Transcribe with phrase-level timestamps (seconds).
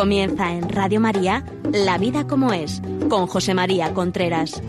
[0.00, 1.44] Comienza en Radio María
[1.74, 4.62] La vida como es, con José María Contreras.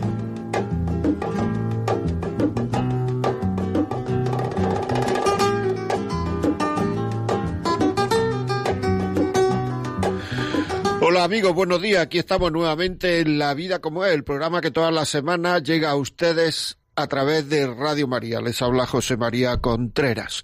[11.00, 12.02] Hola amigos, buenos días.
[12.02, 15.92] Aquí estamos nuevamente en La Vida como es, el programa que todas las semanas llega
[15.92, 18.42] a ustedes a través de Radio María.
[18.42, 20.42] Les habla José María Contreras.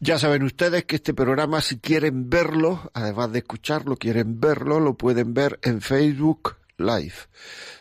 [0.00, 4.96] Ya saben ustedes que este programa, si quieren verlo, además de escucharlo, quieren verlo, lo
[4.96, 7.14] pueden ver en Facebook Live.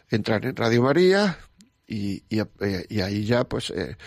[0.09, 1.37] Entran en Radio María
[1.85, 2.39] y, y,
[3.01, 3.97] ahí ya, pues, eh,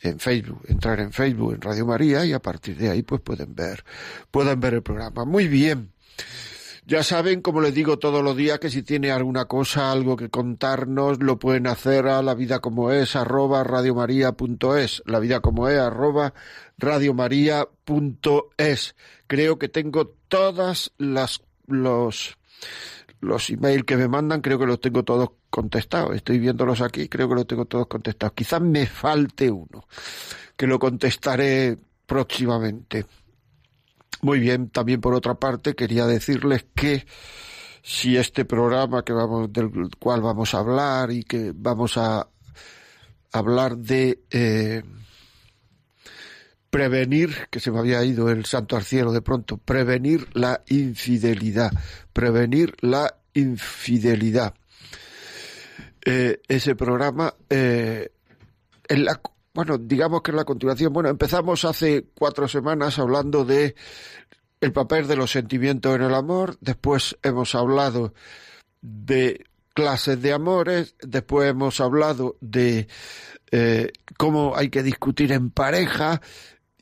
[0.00, 3.54] en Facebook, entrar en Facebook, en Radio María y a partir de ahí, pues, pueden
[3.54, 3.82] ver,
[4.30, 5.24] pueden ver el programa.
[5.24, 5.94] Muy bien.
[6.86, 10.28] Ya saben, como les digo todos los días, que si tiene alguna cosa, algo que
[10.28, 15.78] contarnos, lo pueden hacer a la vida como es, arroba radiomaria.es, la vida como es,
[15.78, 16.34] arroba
[16.78, 18.94] radiomaria.es.
[19.26, 22.36] Creo que tengo todas las, los,
[23.20, 26.14] los emails que me mandan, creo que los tengo todos contestados.
[26.14, 28.34] Estoy viéndolos aquí, creo que los tengo todos contestados.
[28.34, 29.86] Quizás me falte uno,
[30.56, 33.06] que lo contestaré próximamente.
[34.22, 37.06] Muy bien, también por otra parte quería decirles que
[37.82, 42.26] si este programa que vamos, del cual vamos a hablar y que vamos a
[43.30, 44.82] hablar de eh,
[46.74, 51.70] prevenir, que se me había ido el santo al cielo de pronto, prevenir la infidelidad,
[52.12, 54.54] prevenir la infidelidad.
[56.04, 58.10] Eh, ese programa eh,
[59.54, 63.76] bueno, digamos que en la continuación, bueno, empezamos hace cuatro semanas hablando de
[64.60, 68.14] el papel de los sentimientos en el amor, después hemos hablado
[68.80, 69.44] de
[69.74, 72.88] clases de amores, después hemos hablado de
[73.52, 76.20] eh, cómo hay que discutir en pareja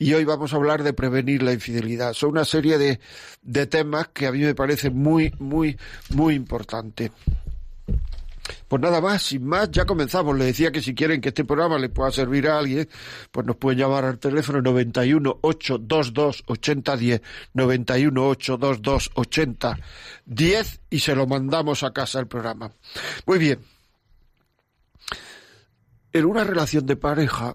[0.02, 2.12] y hoy vamos a hablar de prevenir la infidelidad.
[2.12, 2.98] Son una serie de,
[3.40, 5.78] de temas que a mí me parecen muy, muy,
[6.10, 7.12] muy importantes.
[8.66, 10.36] Pues nada más, sin más, ya comenzamos.
[10.36, 12.88] Le decía que si quieren que este programa le pueda servir a alguien,
[13.30, 17.22] pues nos pueden llamar al teléfono 91 822 8010,
[17.54, 22.72] 91 822 8010 y se lo mandamos a casa el programa.
[23.24, 23.60] Muy bien.
[26.12, 27.54] En una relación de pareja,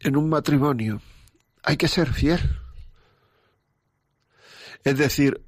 [0.00, 1.00] en un matrimonio,
[1.64, 2.40] hay que ser fiel.
[4.84, 5.42] Es decir,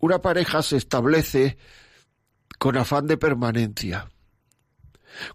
[0.00, 1.56] una pareja se establece
[2.58, 4.10] con afán de permanencia.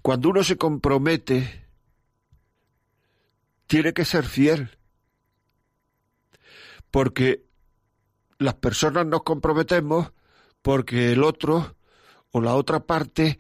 [0.02, 1.68] Cuando uno se compromete,
[3.66, 4.78] tiene que ser fiel,
[6.92, 7.46] porque
[8.38, 10.12] las personas nos comprometemos
[10.62, 11.78] porque el otro
[12.32, 13.40] o la otra parte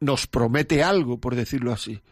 [0.00, 2.02] nos promete algo, por decirlo así.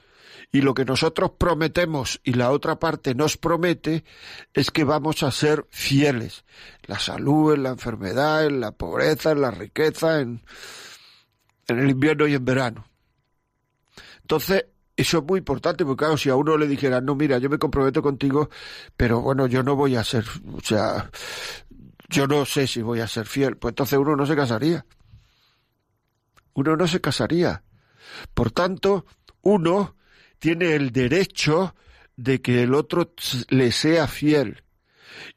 [0.53, 4.05] Y lo que nosotros prometemos y la otra parte nos promete
[4.53, 6.45] es que vamos a ser fieles.
[6.85, 10.45] La salud, en la enfermedad, en la pobreza, en la riqueza, en,
[11.67, 12.87] en el invierno y en verano.
[14.23, 14.67] Entonces,
[14.97, 17.59] eso es muy importante, porque claro, si a uno le dijera, no, mira, yo me
[17.59, 18.49] comprometo contigo,
[18.97, 21.11] pero bueno, yo no voy a ser, o sea,
[22.09, 24.87] yo no sé si voy a ser fiel, pues entonces uno no se casaría.
[26.55, 27.65] Uno no se casaría.
[28.33, 29.05] Por tanto,
[29.43, 29.97] uno
[30.45, 31.75] tiene el derecho
[32.19, 33.15] de que el otro
[33.49, 34.63] le sea fiel.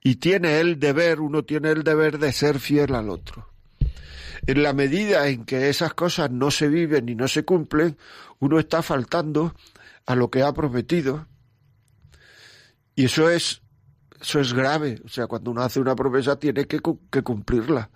[0.03, 3.47] Y tiene el deber, uno tiene el deber de ser fiel al otro.
[4.47, 7.97] En la medida en que esas cosas no se viven y no se cumplen,
[8.39, 9.55] uno está faltando
[10.05, 11.25] a lo que ha prometido.
[12.93, 13.61] Y eso es
[14.19, 15.01] eso es grave.
[15.05, 16.79] O sea, cuando uno hace una promesa tiene que,
[17.11, 17.89] que, cumplirla.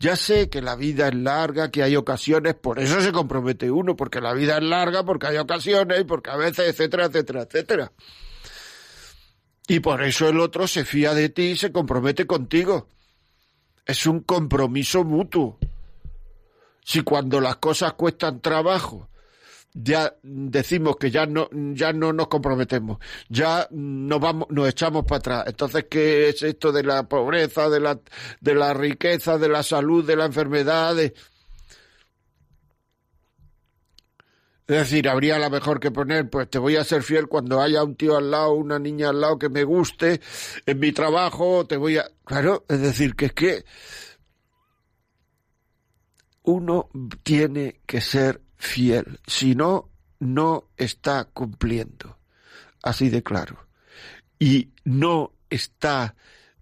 [0.00, 3.96] Ya sé que la vida es larga, que hay ocasiones, por eso se compromete uno,
[3.96, 7.92] porque la vida es larga, porque hay ocasiones, porque a veces, etcétera, etcétera, etcétera.
[9.66, 12.88] Y por eso el otro se fía de ti y se compromete contigo.
[13.84, 15.58] Es un compromiso mutuo.
[16.82, 19.10] Si cuando las cosas cuestan trabajo,
[19.74, 22.98] ya decimos que ya no, ya no nos comprometemos,
[23.28, 25.44] ya nos vamos, nos echamos para atrás.
[25.46, 27.98] Entonces, ¿qué es esto de la pobreza, de la,
[28.40, 30.98] de la riqueza, de la salud, de la enfermedad?
[30.98, 31.12] Es
[34.66, 37.82] decir, habría a lo mejor que poner, pues te voy a ser fiel cuando haya
[37.82, 40.20] un tío al lado, una niña al lado que me guste,
[40.66, 42.04] en mi trabajo, te voy a...
[42.24, 43.64] Claro, es decir, que es que
[46.42, 46.90] uno
[47.22, 49.20] tiene que ser fiel.
[49.26, 52.18] Si no, no está cumpliendo.
[52.82, 53.66] Así de claro.
[54.38, 56.14] Y no está,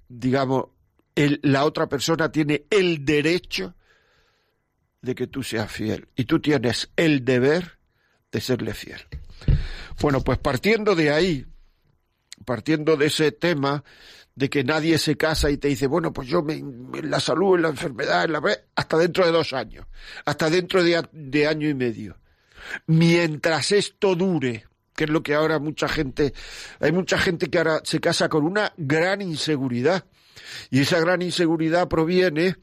[0.08, 0.66] digamos,
[1.14, 3.74] el, la otra persona tiene el derecho
[5.02, 6.08] de que tú seas fiel.
[6.14, 7.78] Y tú tienes el deber
[8.30, 9.00] de serle fiel.
[10.00, 11.46] Bueno, pues partiendo de ahí,
[12.44, 13.82] partiendo de ese tema
[14.36, 16.62] de que nadie se casa y te dice, bueno, pues yo me,
[17.02, 18.42] la salud, en la enfermedad, en la...
[18.74, 19.86] hasta dentro de dos años,
[20.26, 22.18] hasta dentro de, de año y medio.
[22.86, 26.34] Mientras esto dure, que es lo que ahora mucha gente,
[26.80, 30.04] hay mucha gente que ahora se casa con una gran inseguridad.
[30.70, 32.56] Y esa gran inseguridad proviene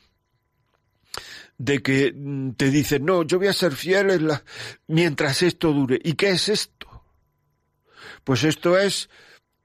[1.58, 4.44] de que mm, te dicen, no, yo voy a ser fiel en la...
[4.86, 6.00] mientras esto dure.
[6.04, 7.04] ¿Y qué es esto?
[8.24, 9.10] Pues esto es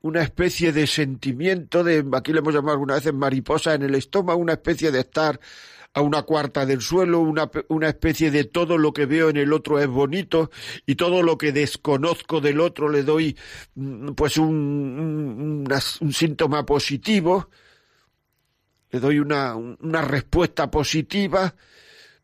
[0.01, 4.41] una especie de sentimiento de, aquí le hemos llamado alguna vez mariposa en el estómago,
[4.41, 5.41] una especie de estar
[5.95, 9.53] a una cuarta del suelo, una, una, especie de todo lo que veo en el
[9.53, 10.51] otro es bonito
[10.87, 13.37] y todo lo que desconozco del otro le doy
[13.75, 17.51] mm, pues un, un, síntoma positivo,
[18.91, 21.55] le doy una, una respuesta positiva,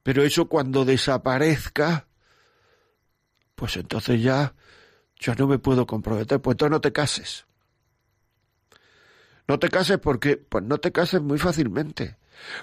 [0.02, 2.06] pero eso cuando desaparezca,
[3.54, 4.54] pues entonces ya
[5.18, 7.46] yo no me puedo comprometer, pues entonces no te cases.
[9.46, 12.16] No te cases porque, pues no te cases muy fácilmente,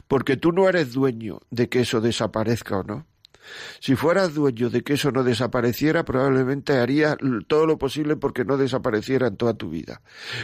[0.07, 3.07] porque tú no eres dueño de que eso desaparezca o no.
[3.79, 7.17] Si fueras dueño de que eso no desapareciera, probablemente harías
[7.47, 10.01] todo lo posible porque no desapareciera en toda tu vida.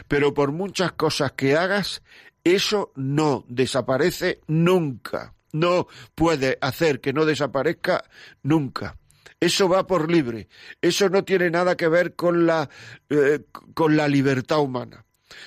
[0.07, 2.01] Pero por muchas cosas que hagas,
[2.44, 5.34] eso no desaparece nunca.
[5.54, 8.04] No puede hacer que no desaparezca
[8.44, 8.98] nunca.
[9.39, 10.48] Eso va por libre.
[10.81, 12.69] Eso no tiene nada que ver con la,
[13.10, 13.42] eh,
[13.74, 15.06] con la libertad humana.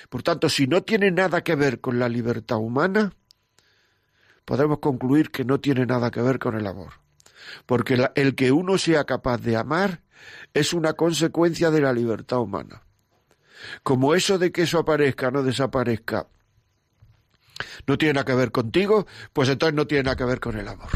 [0.09, 3.13] Por tanto, si no tiene nada que ver con la libertad humana,
[4.45, 6.93] podemos concluir que no tiene nada que ver con el amor.
[7.65, 10.01] Porque el que uno sea capaz de amar
[10.53, 12.83] es una consecuencia de la libertad humana.
[13.83, 16.27] Como eso de que eso aparezca no desaparezca
[17.87, 20.67] no tiene nada que ver contigo, pues entonces no tiene nada que ver con el
[20.67, 20.89] amor.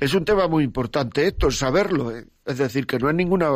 [0.00, 2.16] Es un tema muy importante esto, saberlo.
[2.16, 2.26] ¿eh?
[2.44, 3.50] Es decir, que no es ninguna.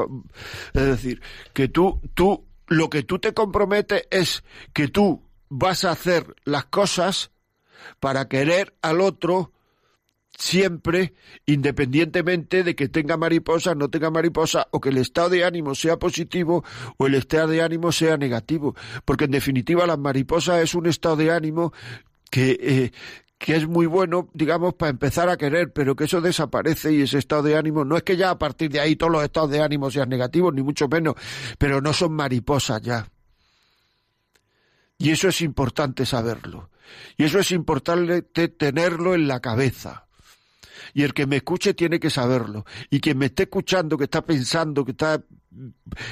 [0.75, 1.21] Es decir,
[1.53, 6.67] que tú, tú lo que tú te comprometes es que tú vas a hacer las
[6.67, 7.31] cosas
[8.01, 9.53] para querer al otro
[10.39, 11.15] siempre,
[11.47, 15.99] independientemente de que tenga mariposa, no tenga mariposa, o que el estado de ánimo sea
[15.99, 16.65] positivo
[16.99, 18.75] o el estado de ánimo sea negativo.
[19.05, 21.73] Porque en definitiva la mariposa es un estado de ánimo
[22.31, 22.93] que, eh,
[23.39, 27.19] que es muy bueno, digamos, para empezar a querer, pero que eso desaparece y ese
[27.19, 29.63] estado de ánimo, no es que ya a partir de ahí todos los estados de
[29.63, 31.15] ánimo sean negativos, ni mucho menos,
[31.59, 33.07] pero no son mariposas ya.
[34.99, 36.71] Y eso es importante saberlo.
[37.17, 40.07] Y eso es importante tenerlo en la cabeza.
[40.95, 42.65] Y el que me escuche tiene que saberlo.
[42.89, 45.23] Y quien me esté escuchando, que está pensando que está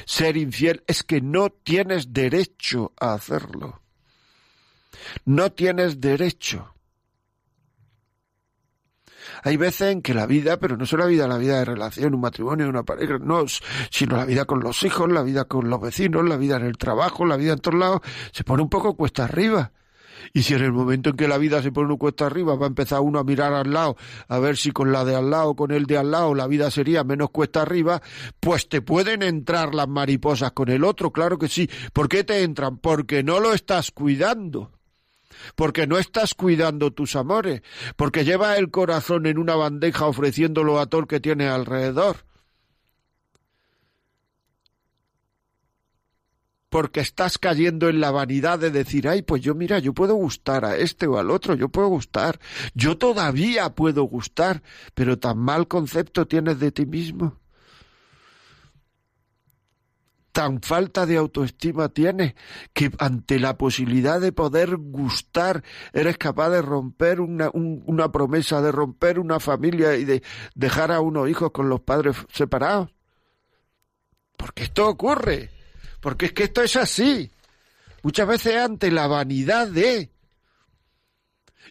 [0.04, 3.80] ser infiel, es que no tienes derecho a hacerlo.
[5.24, 6.73] No tienes derecho.
[9.42, 12.14] Hay veces en que la vida, pero no solo la vida, la vida de relación,
[12.14, 13.44] un matrimonio, una pareja, no,
[13.90, 16.76] sino la vida con los hijos, la vida con los vecinos, la vida en el
[16.76, 18.00] trabajo, la vida en todos lados,
[18.32, 19.72] se pone un poco cuesta arriba.
[20.32, 22.66] Y si en el momento en que la vida se pone un cuesta arriba va
[22.66, 23.96] a empezar uno a mirar al lado,
[24.28, 26.70] a ver si con la de al lado, con el de al lado, la vida
[26.70, 28.00] sería menos cuesta arriba,
[28.40, 31.68] pues te pueden entrar las mariposas con el otro, claro que sí.
[31.92, 32.78] ¿Por qué te entran?
[32.78, 34.73] Porque no lo estás cuidando
[35.54, 37.62] porque no estás cuidando tus amores,
[37.96, 42.24] porque llevas el corazón en una bandeja ofreciéndolo a todo el que tiene alrededor.
[46.74, 50.64] porque estás cayendo en la vanidad de decir, ay, pues yo mira, yo puedo gustar
[50.64, 52.40] a este o al otro, yo puedo gustar,
[52.74, 54.60] yo todavía puedo gustar,
[54.92, 57.43] pero tan mal concepto tienes de ti mismo
[60.34, 62.34] tan falta de autoestima tienes
[62.72, 65.62] que ante la posibilidad de poder gustar
[65.92, 70.24] eres capaz de romper una, una promesa, de romper una familia y de
[70.56, 72.90] dejar a unos hijos con los padres separados.
[74.36, 75.50] Porque esto ocurre,
[76.00, 77.30] porque es que esto es así.
[78.02, 80.10] Muchas veces ante la vanidad de...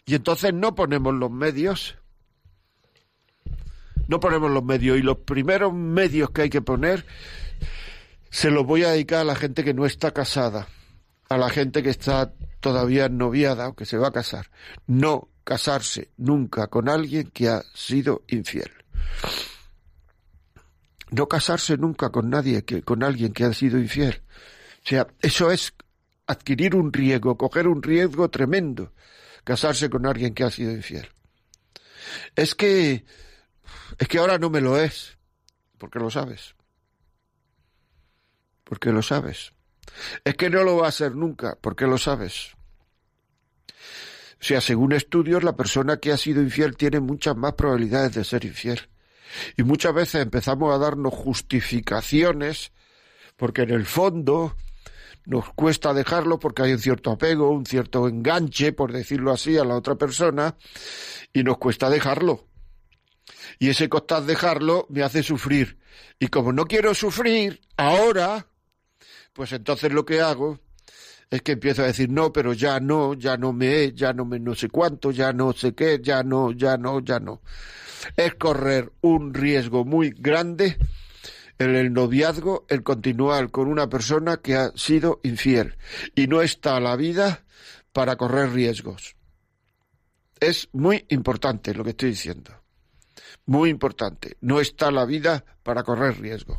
[0.06, 1.98] Y entonces no ponemos los medios.
[4.08, 4.96] No ponemos los medios.
[4.96, 7.04] Y los primeros medios que hay que poner
[8.34, 10.66] se lo voy a dedicar a la gente que no está casada,
[11.28, 14.50] a la gente que está todavía noviada o que se va a casar.
[14.88, 18.72] No casarse nunca con alguien que ha sido infiel.
[21.12, 24.20] No casarse nunca con nadie con alguien que ha sido infiel.
[24.84, 25.72] O sea, eso es
[26.26, 28.92] adquirir un riesgo, coger un riesgo tremendo,
[29.44, 31.08] casarse con alguien que ha sido infiel.
[32.34, 33.04] Es que
[33.96, 35.18] es que ahora no me lo es,
[35.78, 36.56] porque lo sabes
[38.64, 39.52] porque lo sabes.
[40.24, 42.54] Es que no lo va a ser nunca, porque lo sabes.
[44.40, 48.24] O sea, según estudios, la persona que ha sido infiel tiene muchas más probabilidades de
[48.24, 48.88] ser infiel.
[49.56, 52.72] Y muchas veces empezamos a darnos justificaciones,
[53.36, 54.54] porque en el fondo
[55.26, 59.64] nos cuesta dejarlo porque hay un cierto apego, un cierto enganche, por decirlo así, a
[59.64, 60.56] la otra persona,
[61.32, 62.46] y nos cuesta dejarlo.
[63.58, 65.78] Y ese costar dejarlo me hace sufrir.
[66.18, 68.46] Y como no quiero sufrir ahora,
[69.34, 70.58] pues entonces lo que hago
[71.28, 74.38] es que empiezo a decir no, pero ya no, ya no me, ya no me
[74.38, 77.42] no sé cuánto, ya no sé qué, ya no, ya no, ya no.
[78.16, 80.78] Es correr un riesgo muy grande
[81.58, 85.76] en el noviazgo el continuar con una persona que ha sido infiel
[86.14, 87.44] y no está la vida
[87.92, 89.16] para correr riesgos.
[90.38, 92.52] Es muy importante lo que estoy diciendo.
[93.46, 94.36] Muy importante.
[94.40, 96.58] No está la vida para correr riesgos.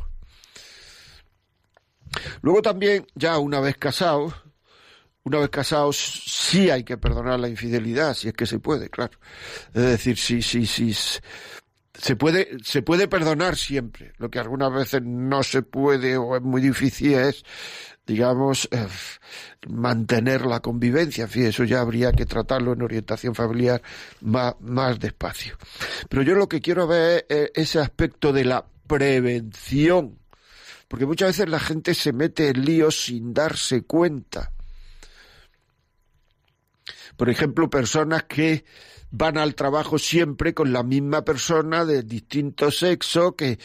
[2.42, 4.34] Luego también, ya una vez casados,
[5.24, 9.18] una vez casados, sí hay que perdonar la infidelidad, si es que se puede, claro.
[9.74, 10.94] Es decir, sí, sí, sí
[11.98, 14.12] se puede, se puede perdonar siempre.
[14.18, 17.44] Lo que algunas veces no se puede o es muy difícil es,
[18.06, 18.86] digamos, eh,
[19.68, 21.28] mantener la convivencia.
[21.32, 23.82] En eso ya habría que tratarlo en orientación familiar
[24.20, 25.56] más, más despacio.
[26.08, 30.18] Pero yo lo que quiero ver es ese aspecto de la prevención.
[30.88, 34.52] Porque muchas veces la gente se mete en líos sin darse cuenta.
[37.16, 38.64] Por ejemplo, personas que
[39.10, 43.58] van al trabajo siempre con la misma persona de distinto sexo que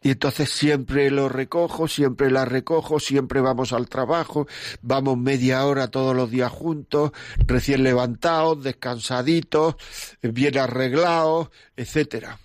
[0.00, 4.46] y entonces siempre lo recojo, siempre la recojo, siempre vamos al trabajo,
[4.80, 9.74] vamos media hora todos los días juntos, recién levantados, descansaditos,
[10.22, 12.38] bien arreglados, etcétera.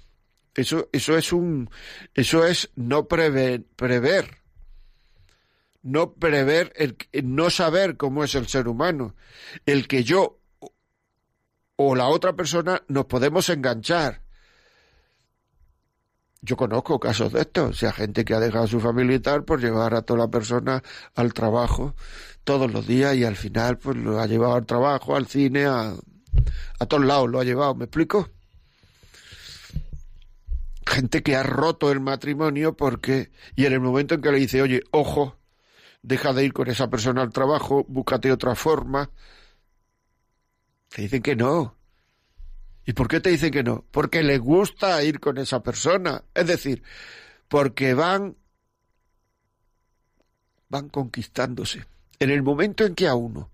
[0.55, 1.69] Eso, eso es un,
[2.13, 4.37] eso es no prever, prever,
[5.81, 9.15] no prever, el, no saber cómo es el ser humano,
[9.65, 10.39] el que yo
[11.75, 14.21] o la otra persona nos podemos enganchar.
[16.41, 19.19] Yo conozco casos de esto, o sea, gente que ha dejado a su familia y
[19.19, 20.83] tal por llevar a toda la persona
[21.15, 21.95] al trabajo
[22.43, 25.95] todos los días y al final pues lo ha llevado al trabajo, al cine, a,
[26.79, 28.29] a todos lados lo ha llevado, ¿me explico?
[30.93, 34.61] Gente que ha roto el matrimonio porque, y en el momento en que le dice,
[34.61, 35.39] oye, ojo,
[36.03, 39.09] deja de ir con esa persona al trabajo, búscate otra forma,
[40.89, 41.75] te dicen que no.
[42.85, 43.83] ¿Y por qué te dicen que no?
[43.89, 46.23] Porque les gusta ir con esa persona.
[46.35, 46.83] Es decir,
[47.47, 48.37] porque van,
[50.69, 51.87] van conquistándose.
[52.19, 53.51] En el momento en que a uno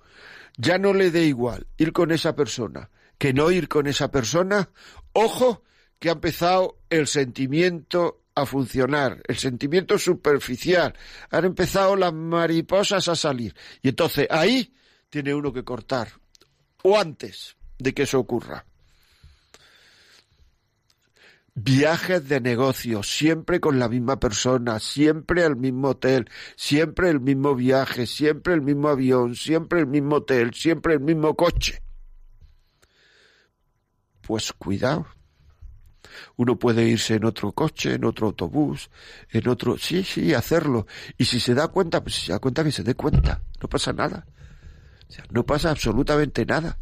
[0.58, 4.70] ya no le dé igual ir con esa persona que no ir con esa persona,
[5.14, 5.64] ojo
[6.00, 10.96] que ha empezado el sentimiento a funcionar, el sentimiento superficial,
[11.30, 13.54] han empezado las mariposas a salir.
[13.82, 14.74] Y entonces ahí
[15.10, 16.10] tiene uno que cortar
[16.84, 18.66] o antes de que eso ocurra.
[21.62, 27.54] Viajes de negocio, siempre con la misma persona, siempre al mismo hotel, siempre el mismo
[27.54, 31.82] viaje, siempre el mismo avión, siempre el mismo hotel, siempre el mismo coche.
[34.22, 35.06] Pues cuidado.
[36.38, 38.90] Uno puede irse en otro coche, en otro autobús,
[39.30, 39.78] en otro...
[39.78, 40.88] Sí, sí, hacerlo.
[41.18, 43.42] Y si se da cuenta, pues si se da cuenta que se dé cuenta.
[43.62, 44.26] No pasa nada.
[45.08, 46.80] O sea, no pasa absolutamente nada.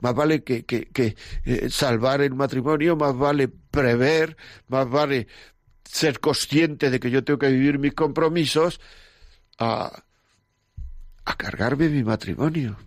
[0.00, 4.36] Más vale que, que, que eh, salvar el matrimonio, más vale prever,
[4.68, 5.28] más vale
[5.84, 8.80] ser consciente de que yo tengo que vivir mis compromisos
[9.58, 10.04] a,
[11.24, 12.78] a cargarme mi matrimonio.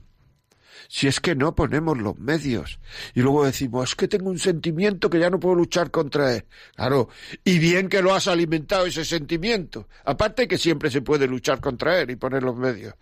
[0.96, 2.80] Si es que no ponemos los medios.
[3.16, 6.46] Y luego decimos, es que tengo un sentimiento que ya no puedo luchar contra él.
[6.76, 7.10] Claro,
[7.44, 9.88] y bien que lo has alimentado ese sentimiento.
[10.06, 12.94] Aparte que siempre se puede luchar contra él y poner los medios.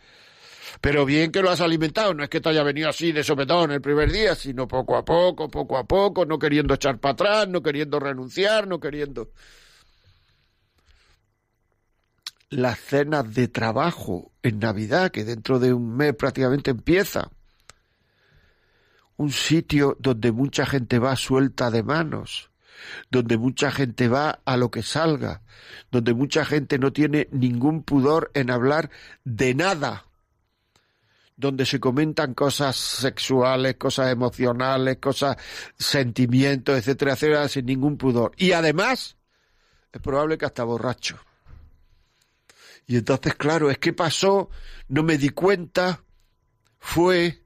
[0.79, 3.73] Pero bien que lo has alimentado, no es que te haya venido así de sopetón
[3.73, 7.49] el primer día, sino poco a poco, poco a poco, no queriendo echar para atrás,
[7.49, 9.31] no queriendo renunciar, no queriendo...
[12.49, 17.29] Las cenas de trabajo en Navidad, que dentro de un mes prácticamente empieza.
[19.21, 22.49] Un sitio donde mucha gente va suelta de manos
[23.11, 25.43] donde mucha gente va a lo que salga,
[25.91, 28.89] donde mucha gente no tiene ningún pudor en hablar
[29.23, 30.05] de nada
[31.41, 35.37] donde se comentan cosas sexuales, cosas emocionales, cosas,
[35.77, 38.31] sentimientos, etcétera, etcétera, sin ningún pudor.
[38.37, 39.17] Y además,
[39.91, 41.17] es probable que hasta borracho.
[42.85, 44.51] Y entonces, claro, es que pasó,
[44.87, 46.03] no me di cuenta,
[46.77, 47.43] fue.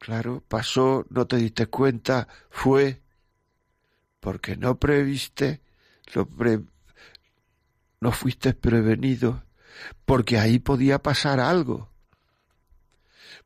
[0.00, 3.02] Claro, pasó, no te diste cuenta, fue,
[4.18, 5.60] porque no previste,
[6.14, 6.26] lo
[8.00, 9.44] no fuiste prevenido
[10.04, 11.90] porque ahí podía pasar algo.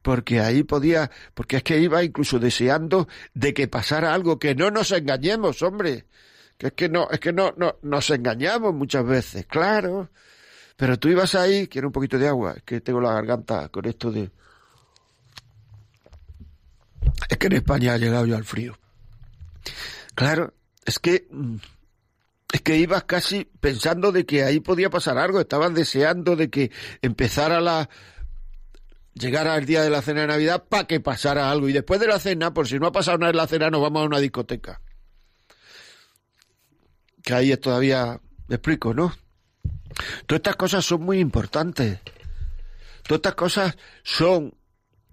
[0.03, 4.71] Porque ahí podía, porque es que iba incluso deseando de que pasara algo, que no
[4.71, 6.07] nos engañemos, hombre,
[6.59, 10.11] Que es que no, es que no, no, nos engañamos muchas veces, claro.
[10.77, 13.87] Pero tú ibas ahí, quiero un poquito de agua, es que tengo la garganta con
[13.87, 14.31] esto de...
[17.29, 18.79] Es que en España ha llegado ya el frío.
[20.15, 20.55] Claro,
[20.85, 21.57] es que mm,
[22.53, 26.71] es que ibas casi pensando de que ahí podía pasar algo, estabas deseando de que
[27.03, 27.89] empezara la
[29.15, 32.07] llegara el día de la cena de Navidad para que pasara algo y después de
[32.07, 34.21] la cena, por si no ha pasado nada en la cena, nos vamos a una
[34.21, 34.81] discoteca.
[37.23, 39.15] Que ahí es todavía, me explico, ¿no?
[40.27, 41.99] Todas estas cosas son muy importantes.
[43.03, 44.55] Todas estas cosas son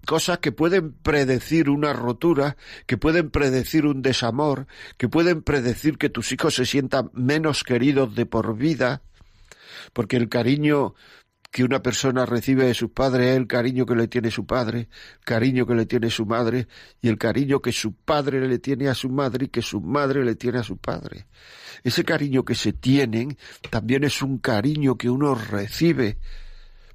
[0.06, 2.56] cosas que pueden predecir una rotura,
[2.86, 4.66] que pueden predecir un desamor,
[4.96, 9.02] que pueden predecir que tus hijos se sientan menos queridos de por vida,
[9.92, 10.94] porque el cariño
[11.52, 14.88] que una persona recibe de sus padres es el cariño que le tiene su padre,
[15.18, 16.66] el cariño que le tiene su madre
[17.02, 20.24] y el cariño que su padre le tiene a su madre y que su madre
[20.24, 21.26] le tiene a su padre.
[21.84, 23.36] Ese cariño que se tienen
[23.68, 26.16] también es un cariño que uno recibe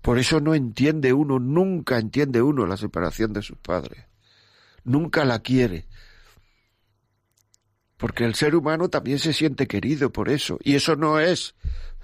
[0.02, 4.06] por eso no entiende uno, nunca entiende uno la separación de sus padres.
[4.84, 5.88] Nunca la quiere.
[7.98, 10.60] Porque el ser humano también se siente querido por eso.
[10.64, 11.56] Y eso no es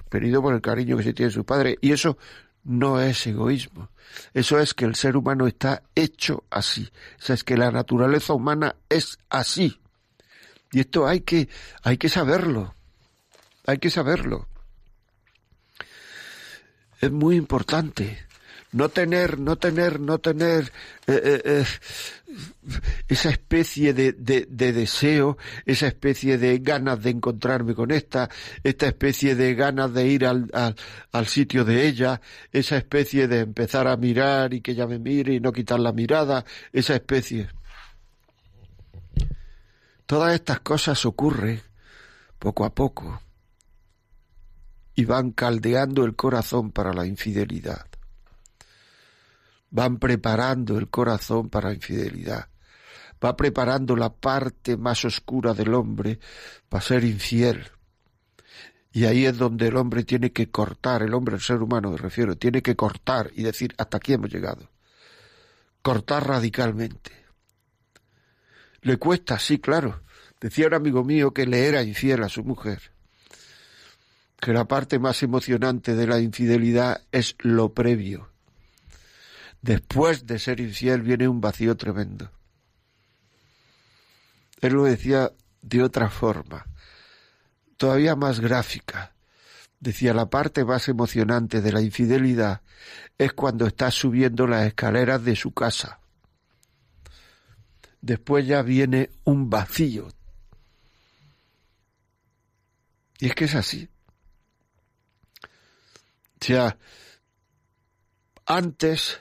[0.09, 1.77] querido por el cariño que se tiene su padre.
[1.81, 2.17] Y eso
[2.63, 3.89] no es egoísmo.
[4.33, 6.89] Eso es que el ser humano está hecho así.
[7.19, 9.79] O sea, es que la naturaleza humana es así.
[10.71, 11.47] Y esto hay que,
[11.83, 12.75] hay que saberlo.
[13.65, 14.47] Hay que saberlo
[17.03, 18.17] es muy importante.
[18.71, 20.71] No tener, no tener, no tener
[21.05, 21.65] eh, eh, eh,
[23.07, 28.29] esa especie de, deseo, esa especie de ganas de encontrarme con esta,
[28.63, 30.49] esta especie de ganas de ir al,
[31.11, 32.19] al sitio de ella,
[32.51, 35.91] esa especie de empezar a mirar y que ella me mire y no quitar la
[35.91, 37.49] mirada, esa especie.
[40.07, 41.61] Todas estas cosas ocurren
[42.39, 43.21] poco a poco
[44.95, 47.87] y van caldeando el corazón para la infidelidad.
[49.71, 52.47] Van preparando el corazón para la infidelidad.
[53.23, 56.19] Va preparando la parte más oscura del hombre
[56.69, 57.71] para ser infiel.
[58.91, 61.97] Y ahí es donde el hombre tiene que cortar, el hombre, el ser humano me
[61.97, 64.69] refiero, tiene que cortar y decir, hasta aquí hemos llegado.
[65.81, 67.11] Cortar radicalmente.
[68.81, 70.03] Le cuesta, sí, claro.
[70.39, 72.92] Decía un amigo mío que le era infiel a su mujer
[74.43, 78.29] que la parte más emocionante de la infidelidad es lo previo.
[79.61, 82.29] Después de ser infiel viene un vacío tremendo.
[84.59, 86.65] Él lo decía de otra forma,
[87.77, 89.13] todavía más gráfica.
[89.79, 92.63] Decía, la parte más emocionante de la infidelidad
[93.17, 96.01] es cuando está subiendo las escaleras de su casa.
[98.01, 100.09] Después ya viene un vacío.
[103.19, 103.87] Y es que es así.
[106.43, 106.77] Sea,
[108.45, 109.17] antes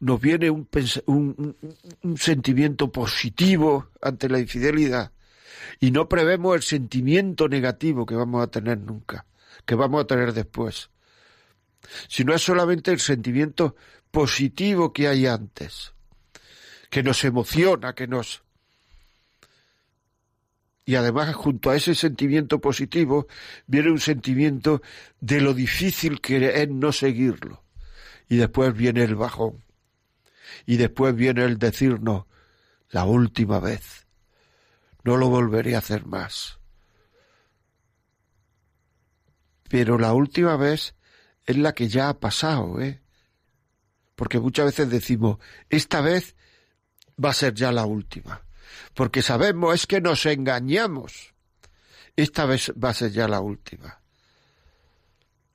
[0.00, 0.66] nos viene un,
[1.06, 5.12] un, sentimiento positivo ante la infidelidad
[5.78, 9.26] y no prevemos el sentimiento negativo que vamos a tener nunca,
[9.64, 10.90] que vamos a tener después,
[12.08, 13.76] sino es solamente el sentimiento
[14.10, 15.92] positivo que hay antes,
[16.90, 18.42] que nos emociona, que nos
[20.86, 23.26] y además junto a ese sentimiento positivo
[23.66, 24.82] viene un sentimiento
[25.20, 27.64] de lo difícil que es no seguirlo.
[28.28, 29.64] Y después viene el bajón.
[30.66, 32.26] Y después viene el decirnos,
[32.90, 34.06] la última vez,
[35.04, 36.58] no lo volveré a hacer más.
[39.68, 40.94] Pero la última vez
[41.46, 43.00] es la que ya ha pasado, ¿eh?
[44.14, 45.38] Porque muchas veces decimos,
[45.70, 46.36] esta vez
[47.22, 48.43] va a ser ya la última
[48.94, 51.34] porque sabemos es que nos engañamos.
[52.16, 54.00] Esta vez va a ser ya la última.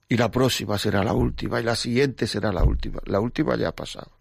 [0.08, 3.00] Y la próxima será la última, y la siguiente será la última.
[3.06, 4.12] La última ya ha pasado.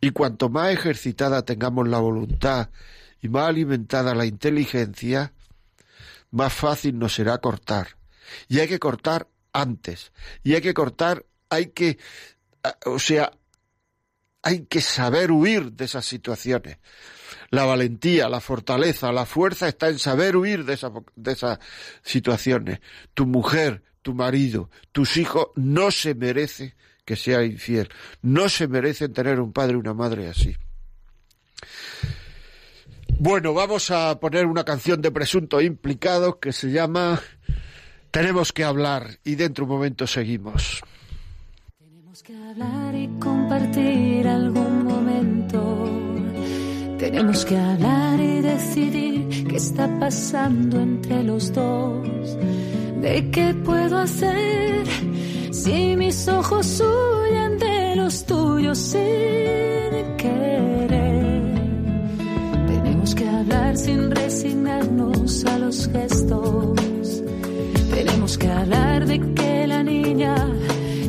[0.00, 2.70] Y cuanto más ejercitada tengamos la voluntad
[3.20, 5.32] y más alimentada la inteligencia,
[6.30, 7.96] más fácil nos será cortar.
[8.48, 10.12] Y hay que cortar antes.
[10.42, 11.98] Y hay que cortar, hay que,
[12.86, 13.32] o sea,
[14.42, 16.78] hay que saber huir de esas situaciones.
[17.50, 20.78] La valentía, la fortaleza, la fuerza está en saber huir de,
[21.16, 21.58] de esas
[22.02, 22.80] situaciones.
[23.14, 26.74] Tu mujer, tu marido, tus hijos no se merecen
[27.04, 27.88] que sea infiel.
[28.22, 30.56] No se merecen tener un padre y una madre así.
[33.18, 37.20] Bueno, vamos a poner una canción de presuntos implicados que se llama
[38.10, 40.82] Tenemos que hablar y dentro de un momento seguimos
[42.24, 45.88] que hablar y compartir algún momento
[46.96, 52.38] Tenemos que hablar y decidir qué está pasando entre los dos.
[53.00, 54.86] ¿De qué puedo hacer
[55.50, 61.42] si mis ojos huyen de los tuyos sin querer?
[62.68, 67.22] Tenemos que hablar sin resignarnos a los gestos.
[67.92, 70.36] Tenemos que hablar de que la niña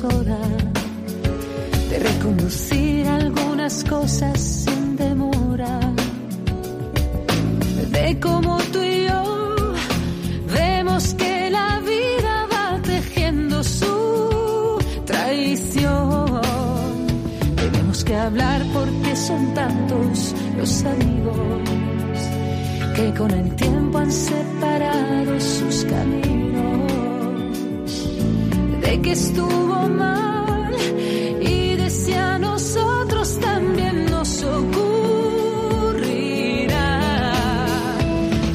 [0.00, 5.80] de reconducir algunas cosas sin demora.
[7.90, 9.74] De cómo tú y yo
[10.54, 16.42] vemos que la vida va tejiendo su traición.
[17.56, 22.18] Tenemos que hablar porque son tantos los amigos
[22.94, 26.27] que con el tiempo han separado sus caminos.
[28.88, 30.74] De que estuvo mal
[31.42, 34.80] y de si a nosotros también nos ocurrirá.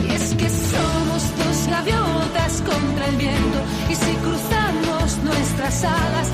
[0.08, 3.60] Y es que somos dos gaviotas contra el viento
[3.91, 6.28] y si cruzamos nuestras alas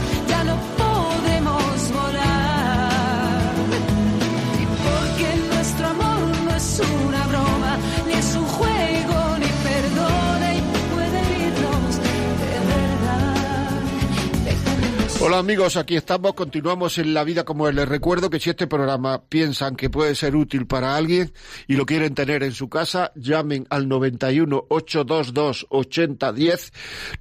[15.22, 17.76] Hola amigos, aquí estamos, continuamos en La Vida como es.
[17.76, 21.34] Les recuerdo que si este programa piensan que puede ser útil para alguien
[21.68, 26.72] y lo quieren tener en su casa, llamen al 91 822 8010,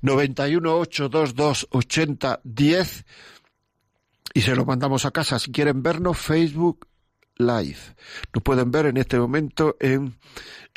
[0.00, 3.04] 91 822 8010
[4.32, 5.40] y se lo mandamos a casa.
[5.40, 6.86] Si quieren vernos, Facebook
[7.38, 7.78] Live.
[8.32, 10.16] Nos pueden ver en este momento en,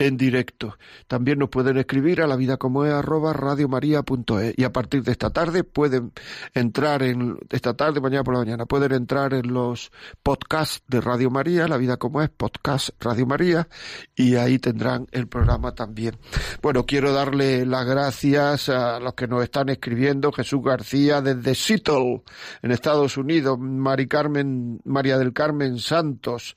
[0.01, 0.77] en directo.
[1.07, 5.11] También nos pueden escribir a la vida como es arroba radiomaria.es y a partir de
[5.11, 6.11] esta tarde pueden
[6.55, 9.91] entrar en esta tarde, mañana por la mañana, pueden entrar en los
[10.23, 13.67] podcasts de Radio María, la vida como es, podcast Radio María,
[14.15, 16.17] y ahí tendrán el programa también.
[16.63, 22.23] Bueno, quiero darle las gracias a los que nos están escribiendo, Jesús García desde Seattle,
[22.63, 26.55] en Estados Unidos, Mari Carmen, María del Carmen Santos,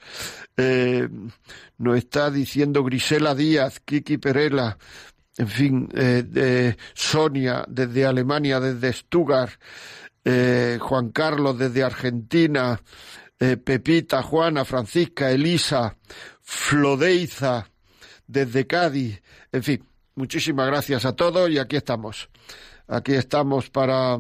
[0.57, 1.09] eh,
[1.77, 4.77] nos está diciendo Grisela Díaz, Kiki Perela,
[5.37, 9.53] en fin, eh, Sonia desde Alemania, desde Stuttgart,
[10.25, 12.81] eh, Juan Carlos desde Argentina,
[13.39, 15.97] eh, Pepita, Juana, Francisca, Elisa,
[16.41, 17.69] Flodeiza
[18.27, 19.21] desde Cádiz,
[19.53, 22.29] en fin, muchísimas gracias a todos y aquí estamos.
[22.87, 24.19] Aquí estamos para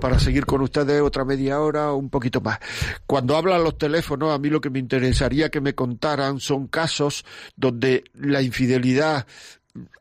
[0.00, 2.58] para seguir con ustedes otra media hora o un poquito más.
[3.06, 7.24] Cuando hablan los teléfonos, a mí lo que me interesaría que me contaran son casos
[7.56, 9.26] donde la infidelidad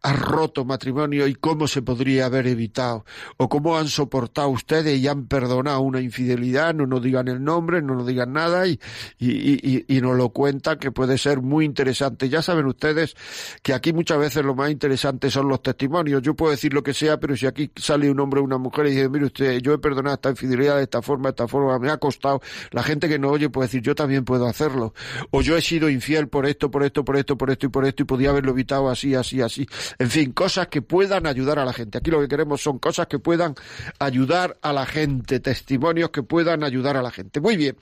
[0.01, 3.05] ha roto matrimonio y cómo se podría haber evitado
[3.37, 7.81] o cómo han soportado ustedes y han perdonado una infidelidad, no nos digan el nombre,
[7.81, 8.79] no nos digan nada y,
[9.19, 12.29] y, y, nos lo cuentan que puede ser muy interesante.
[12.29, 13.15] Ya saben ustedes
[13.61, 16.21] que aquí muchas veces lo más interesante son los testimonios.
[16.21, 18.87] Yo puedo decir lo que sea, pero si aquí sale un hombre o una mujer
[18.87, 21.77] y dice, mire usted, yo he perdonado esta infidelidad de esta forma, de esta forma,
[21.79, 24.93] me ha costado, la gente que no oye puede decir, yo también puedo hacerlo.
[25.31, 27.85] O yo he sido infiel por esto, por esto, por esto, por esto y por
[27.85, 29.56] esto y podía haberlo evitado así, así, así.
[29.99, 31.97] En fin, cosas que puedan ayudar a la gente.
[31.97, 33.55] Aquí lo que queremos son cosas que puedan
[33.99, 37.39] ayudar a la gente, testimonios que puedan ayudar a la gente.
[37.39, 37.77] Muy bien.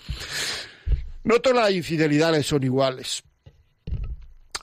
[1.24, 3.24] No todas las infidelidades son iguales.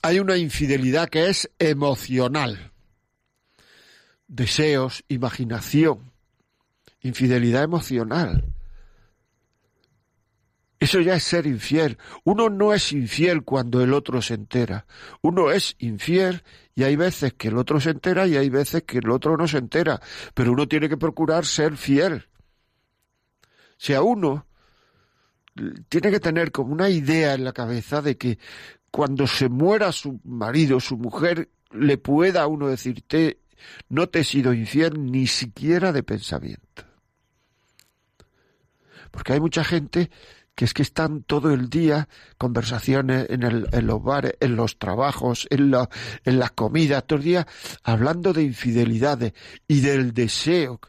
[0.01, 2.71] Hay una infidelidad que es emocional.
[4.27, 6.11] Deseos, imaginación.
[7.01, 8.45] Infidelidad emocional.
[10.83, 11.97] Eso ya es ser infiel.
[12.25, 14.85] Uno no es infiel cuando el otro se entera.
[15.21, 16.43] Uno es infiel
[16.75, 19.47] y hay veces que el otro se entera y hay veces que el otro no
[19.47, 20.01] se entera.
[20.33, 22.27] Pero uno tiene que procurar ser fiel.
[23.77, 24.45] Si a uno
[25.87, 28.37] tiene que tener como una idea en la cabeza de que
[28.91, 33.39] cuando se muera su marido, su mujer, le pueda uno decirte,
[33.87, 36.83] no te he sido infiel ni siquiera de pensamiento.
[39.11, 40.11] Porque hay mucha gente
[40.55, 44.77] que es que están todo el día conversaciones en, el, en los bares, en los
[44.77, 45.89] trabajos, en, la,
[46.25, 46.39] en
[47.05, 47.47] todo el día
[47.83, 49.33] hablando de infidelidades
[49.67, 50.79] y del deseo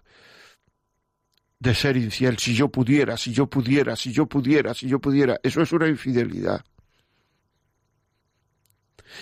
[1.58, 2.38] de ser infiel.
[2.38, 5.40] Si yo pudiera, si yo pudiera, si yo pudiera, si yo pudiera.
[5.42, 6.62] Eso es una infidelidad.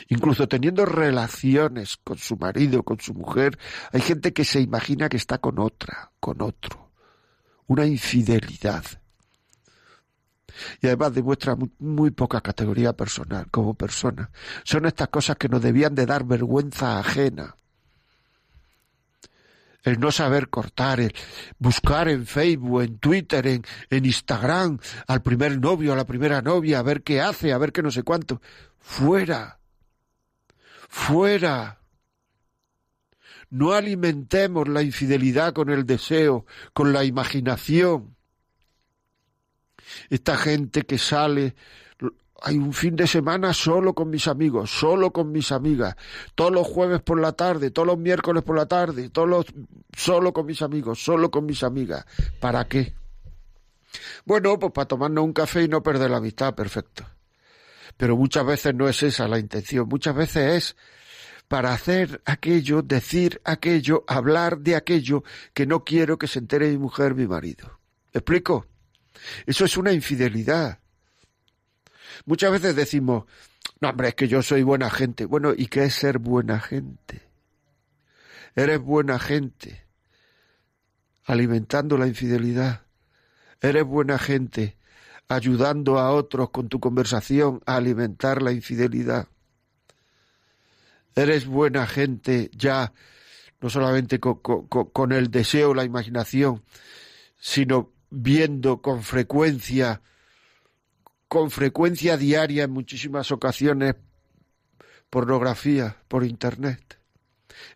[0.08, 3.58] Incluso teniendo relaciones con su marido, con su mujer,
[3.92, 6.90] hay gente que se imagina que está con otra, con otro.
[7.66, 8.84] Una infidelidad
[10.80, 14.30] y además demuestra muy, poca categoría personal como persona.
[14.64, 17.56] Son estas cosas que nos debían de dar vergüenza ajena.
[19.82, 21.12] El no saber cortar, el
[21.58, 26.78] buscar en Facebook, en Twitter, en, en Instagram al primer novio, a la primera novia,
[26.78, 28.40] a ver qué hace, a ver qué no sé cuánto.
[28.78, 29.58] Fuera.
[30.88, 31.80] Fuera.
[33.50, 38.16] No alimentemos la infidelidad con el deseo, con la imaginación
[40.10, 41.54] esta gente que sale
[42.44, 45.94] hay un fin de semana solo con mis amigos, solo con mis amigas,
[46.34, 49.46] todos los jueves por la tarde, todos los miércoles por la tarde, todos los
[49.96, 52.04] solo con mis amigos, solo con mis amigas.
[52.40, 52.94] ¿Para qué?
[54.24, 57.04] Bueno, pues para tomarnos un café y no perder la amistad, perfecto.
[57.96, 60.76] Pero muchas veces no es esa la intención, muchas veces es
[61.46, 65.22] para hacer aquello, decir aquello, hablar de aquello
[65.54, 67.78] que no quiero que se entere mi mujer, mi marido.
[68.12, 68.66] ¿Me explico?
[69.46, 70.78] Eso es una infidelidad.
[72.24, 73.24] Muchas veces decimos,
[73.80, 75.24] no, hombre, es que yo soy buena gente.
[75.24, 77.22] Bueno, ¿y qué es ser buena gente?
[78.54, 79.86] Eres buena gente
[81.24, 82.82] alimentando la infidelidad.
[83.60, 84.76] Eres buena gente
[85.28, 89.28] ayudando a otros con tu conversación a alimentar la infidelidad.
[91.14, 92.92] Eres buena gente ya,
[93.60, 96.62] no solamente con, el deseo, la imaginación,
[97.38, 100.02] sino viendo con frecuencia,
[101.28, 103.94] con frecuencia diaria en muchísimas ocasiones,
[105.08, 106.98] pornografía por Internet.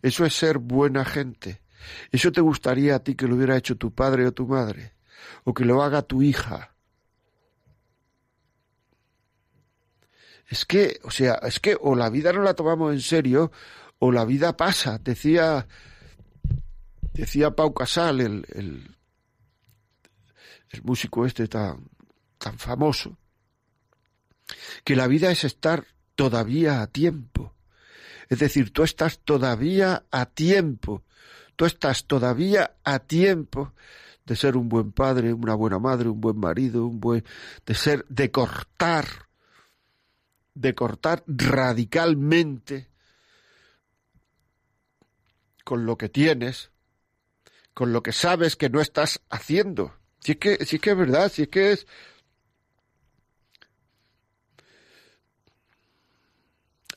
[0.01, 1.61] Eso es ser buena gente.
[2.11, 4.93] Eso te gustaría a ti que lo hubiera hecho tu padre o tu madre,
[5.43, 6.75] o que lo haga tu hija.
[10.49, 13.51] Es que, o sea, es que o la vida no la tomamos en serio,
[13.97, 14.99] o la vida pasa.
[14.99, 15.67] Decía,
[17.13, 18.96] decía Pau Casal, el, el
[20.69, 21.89] el músico este tan,
[22.37, 23.17] tan famoso,
[24.83, 27.53] que la vida es estar todavía a tiempo.
[28.29, 31.03] Es decir, tú estás todavía a tiempo,
[31.55, 33.73] tú estás todavía a tiempo
[34.25, 37.23] de ser un buen padre, una buena madre, un buen marido, un buen
[37.65, 39.27] de ser de cortar
[40.53, 42.89] de cortar radicalmente
[45.63, 46.71] con lo que tienes,
[47.73, 49.96] con lo que sabes que no estás haciendo.
[50.19, 51.87] Si es que, si es que es verdad, si es que es...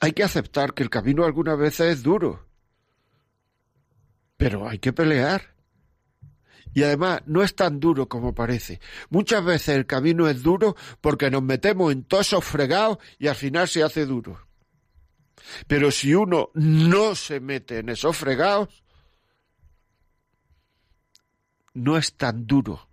[0.00, 2.46] Hay que aceptar que el camino algunas veces es duro,
[4.38, 5.54] pero hay que pelear.
[6.72, 8.80] Y además no es tan duro como parece.
[9.10, 13.34] Muchas veces el camino es duro porque nos metemos en todos esos fregados y al
[13.34, 14.46] final se hace duro.
[15.66, 18.82] Pero si uno no se mete en esos fregados,
[21.74, 22.89] no es tan duro.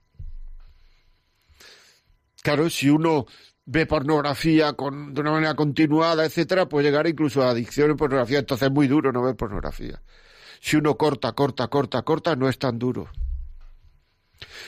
[2.48, 3.26] Claro, si uno
[3.66, 8.40] ve pornografía con, de una manera continuada, etcétera, puede llegar incluso a adicción en pornografía.
[8.40, 10.02] Entonces es muy duro no ver pornografía.
[10.62, 13.10] Si uno corta, corta, corta, corta, no es tan duro.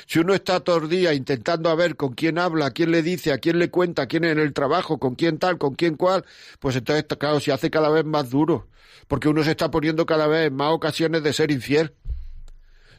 [0.08, 3.02] Si uno está todo el día intentando a ver con quién habla, a quién le
[3.02, 5.96] dice, a quién le cuenta, a quién en el trabajo, con quién tal, con quién
[5.96, 6.26] cual,
[6.60, 8.68] pues entonces, claro, se hace cada vez más duro,
[9.08, 11.94] porque uno se está poniendo cada vez más ocasiones de ser infiel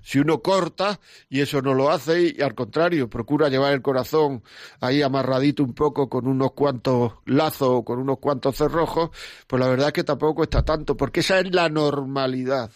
[0.02, 4.42] si uno corta y eso no lo hace y al contrario procura llevar el corazón
[4.80, 9.10] ahí amarradito un poco con unos cuantos lazos o con unos cuantos cerrojos,
[9.46, 12.70] pues la verdad es que tampoco está tanto, porque esa es la normalidad.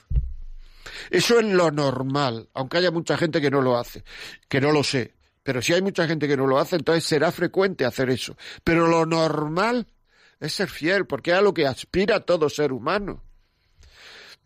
[1.11, 4.05] Eso es lo normal, aunque haya mucha gente que no lo hace,
[4.49, 5.15] que no lo sé.
[5.43, 8.37] Pero si hay mucha gente que no lo hace, entonces será frecuente hacer eso.
[8.63, 9.87] Pero lo normal
[10.41, 13.23] es ser fiel, porque es a lo que aspira todo ser humano.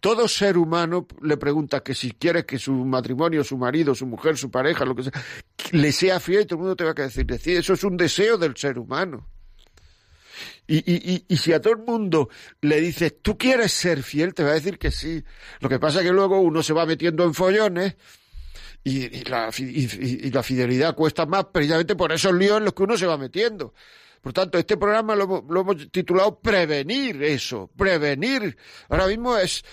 [0.01, 4.37] Todo ser humano le pregunta que si quiere que su matrimonio, su marido, su mujer,
[4.37, 5.13] su pareja, lo que sea,
[5.73, 7.97] le sea fiel y todo el mundo te va a decir, decir, eso es un
[7.97, 9.29] deseo del ser humano.
[10.69, 12.29] Y, y, y, si a todo el mundo
[12.61, 15.25] le dices, tú quieres ser fiel, te va a decir que sí.
[15.61, 17.97] Lo que pasa es que luego uno se va metiendo en follones
[18.85, 22.99] y, la, y la fidelidad cuesta más precisamente por esos líos en los que uno
[22.99, 23.75] se va metiendo.
[24.21, 28.57] Por tanto, este programa lo, hemos titulado Prevenir eso, prevenir.
[28.89, 29.65] Ahora mismo es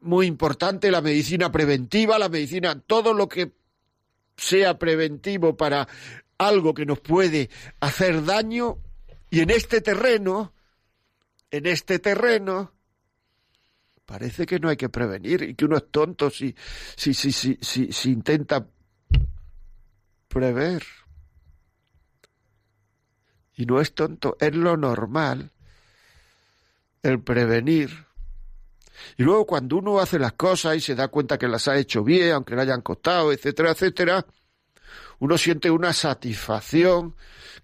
[0.00, 3.52] muy importante la medicina preventiva, la medicina, todo lo que
[4.36, 5.86] sea preventivo para
[6.38, 8.78] algo que nos puede hacer daño.
[9.30, 10.52] Y en este terreno,
[11.50, 12.72] en este terreno,
[14.06, 16.54] parece que no hay que prevenir y que uno es tonto si,
[16.96, 18.66] si, si, si, si, si intenta
[20.28, 20.84] prever.
[23.56, 25.50] Y no es tonto, es lo normal
[27.04, 28.06] el prevenir.
[29.16, 32.02] Y luego cuando uno hace las cosas y se da cuenta que las ha hecho
[32.02, 34.26] bien, aunque le hayan costado, etcétera, etcétera,
[35.18, 37.14] uno siente una satisfacción,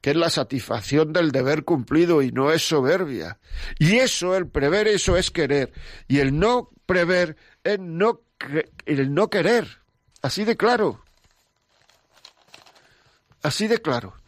[0.00, 3.38] que es la satisfacción del deber cumplido y no es soberbia.
[3.78, 5.72] Y eso, el prever, eso es querer.
[6.06, 8.20] Y el no prever es no,
[8.86, 9.80] el no querer.
[10.22, 11.02] Así de claro.
[13.42, 14.19] Así de claro.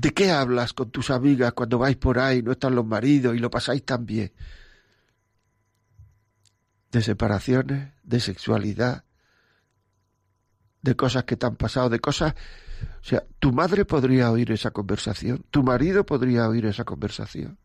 [0.00, 3.38] ¿De qué hablas con tus amigas cuando vais por ahí, no están los maridos y
[3.38, 4.32] lo pasáis tan bien?
[6.90, 9.04] De separaciones, de sexualidad,
[10.80, 12.34] de cosas que te han pasado, de cosas...
[13.02, 17.58] O sea, tu madre podría oír esa conversación, tu marido podría oír esa conversación.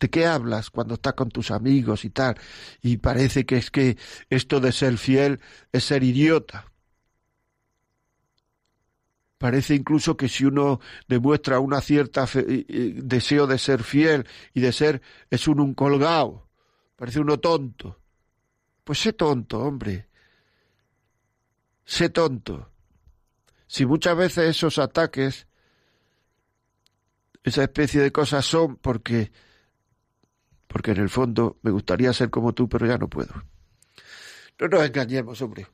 [0.00, 2.38] ¿De qué hablas cuando estás con tus amigos y tal?
[2.80, 3.98] Y parece que es que
[4.30, 5.40] esto de ser fiel
[5.72, 6.72] es ser idiota.
[9.38, 15.02] Parece incluso que si uno demuestra una cierta deseo de ser fiel y de ser,
[15.30, 16.48] es uno un colgado.
[16.96, 18.00] Parece uno tonto.
[18.82, 20.08] Pues sé tonto, hombre.
[21.84, 22.70] Sé tonto.
[23.66, 25.46] Si muchas veces esos ataques,
[27.44, 29.32] esa especie de cosas son porque
[30.66, 33.32] porque en el fondo me gustaría ser como tú, pero ya no puedo.
[34.58, 35.66] No nos engañemos, hombre.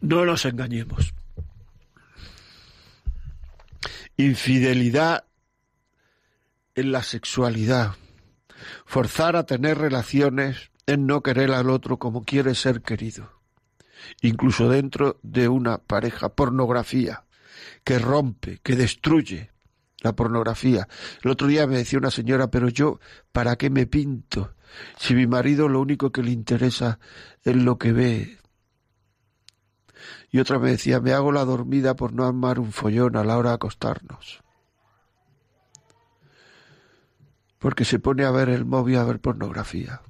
[0.00, 1.14] No nos engañemos.
[4.16, 5.24] Infidelidad
[6.74, 7.94] en la sexualidad.
[8.84, 13.30] Forzar a tener relaciones en no querer al otro como quiere ser querido.
[14.22, 16.30] Incluso dentro de una pareja.
[16.30, 17.24] Pornografía
[17.84, 19.50] que rompe, que destruye,
[20.00, 20.88] la pornografía.
[21.22, 23.00] El otro día me decía una señora, pero yo,
[23.32, 24.54] ¿para qué me pinto?
[24.98, 26.98] Si mi marido lo único que le interesa
[27.42, 28.38] es lo que ve.
[30.30, 33.38] Y otra me decía, me hago la dormida por no armar un follón a la
[33.38, 34.42] hora de acostarnos.
[37.58, 40.02] Porque se pone a ver el móvil a ver pornografía.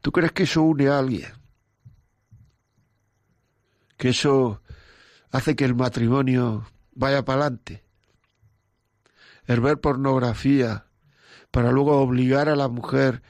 [0.00, 1.32] ¿Tú crees que eso une a alguien?
[3.96, 4.62] Que eso
[5.30, 7.86] hace que el matrimonio vaya para adelante
[9.46, 10.86] el ver pornografía,
[11.50, 13.22] para luego obligar a la mujer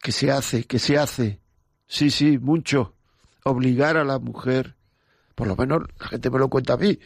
[0.00, 1.40] que se hace, que se hace,
[1.86, 2.96] sí, sí, mucho,
[3.44, 4.76] obligar a la mujer,
[5.34, 6.98] por lo menos la gente me lo cuenta a mí,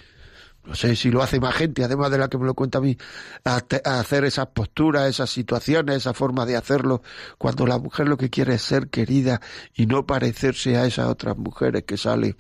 [0.67, 2.81] no sé si lo hace más gente, además de la que me lo cuenta a
[2.81, 2.99] mí,
[3.45, 3.63] a,
[4.01, 7.03] hacer esas posturas, esas situaciones, esa forma de hacerlo,
[7.39, 9.41] cuando la mujer lo que quiere es ser querida
[9.75, 12.37] y no parecerse a esas otras mujeres que salen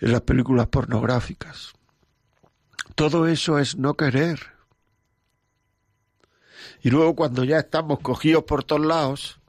[0.00, 1.74] en las películas pornográficas.
[2.94, 4.40] Todo eso es no querer.
[6.80, 9.41] Y luego cuando ya estamos cogidos por todos lados,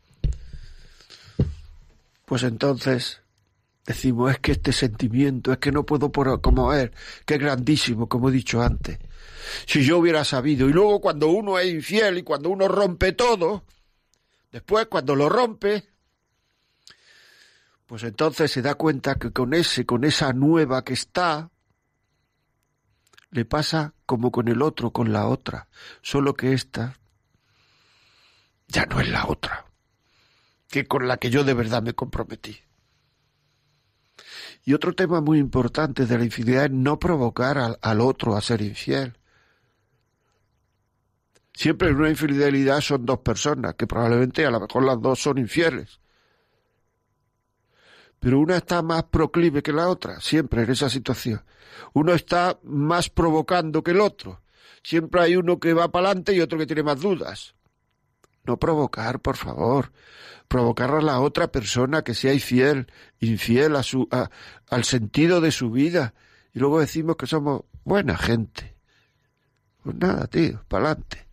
[2.34, 3.22] pues entonces
[3.86, 6.90] decimos, es que este sentimiento, es que no puedo por como es,
[7.28, 8.98] que es grandísimo, como he dicho antes.
[9.68, 13.66] Si yo hubiera sabido, y luego cuando uno es infiel y cuando uno rompe todo,
[14.52, 15.88] después cuando lo rompe,
[17.86, 21.52] pues entonces se da cuenta que con ese, con esa nueva que está,
[23.30, 25.68] le pasa como con el otro, con la otra,
[26.02, 26.98] solo que esta
[28.70, 29.68] ya no es la otra,
[30.74, 32.58] que con la que yo de verdad me comprometí.
[34.66, 38.42] Y otro tema muy importante de la infidelidad es no provocar al, al otro a
[38.42, 39.14] ser infiel.
[41.54, 45.38] Siempre en una infidelidad son dos personas, que probablemente a lo mejor las dos son
[45.38, 46.00] infieles
[48.24, 51.44] pero una está más proclive que la otra, siempre en esa situación.
[51.92, 54.40] Uno está más provocando que el otro.
[54.82, 57.54] Siempre hay uno que va para adelante y otro que tiene más dudas.
[58.46, 59.92] No provocar, por favor.
[60.48, 62.88] Provocar a la otra persona que sea infiel,
[63.20, 66.14] infiel al sentido de su vida.
[66.54, 68.76] Y luego decimos que somos buena gente.
[69.84, 71.24] Pues nada, tío, para adelante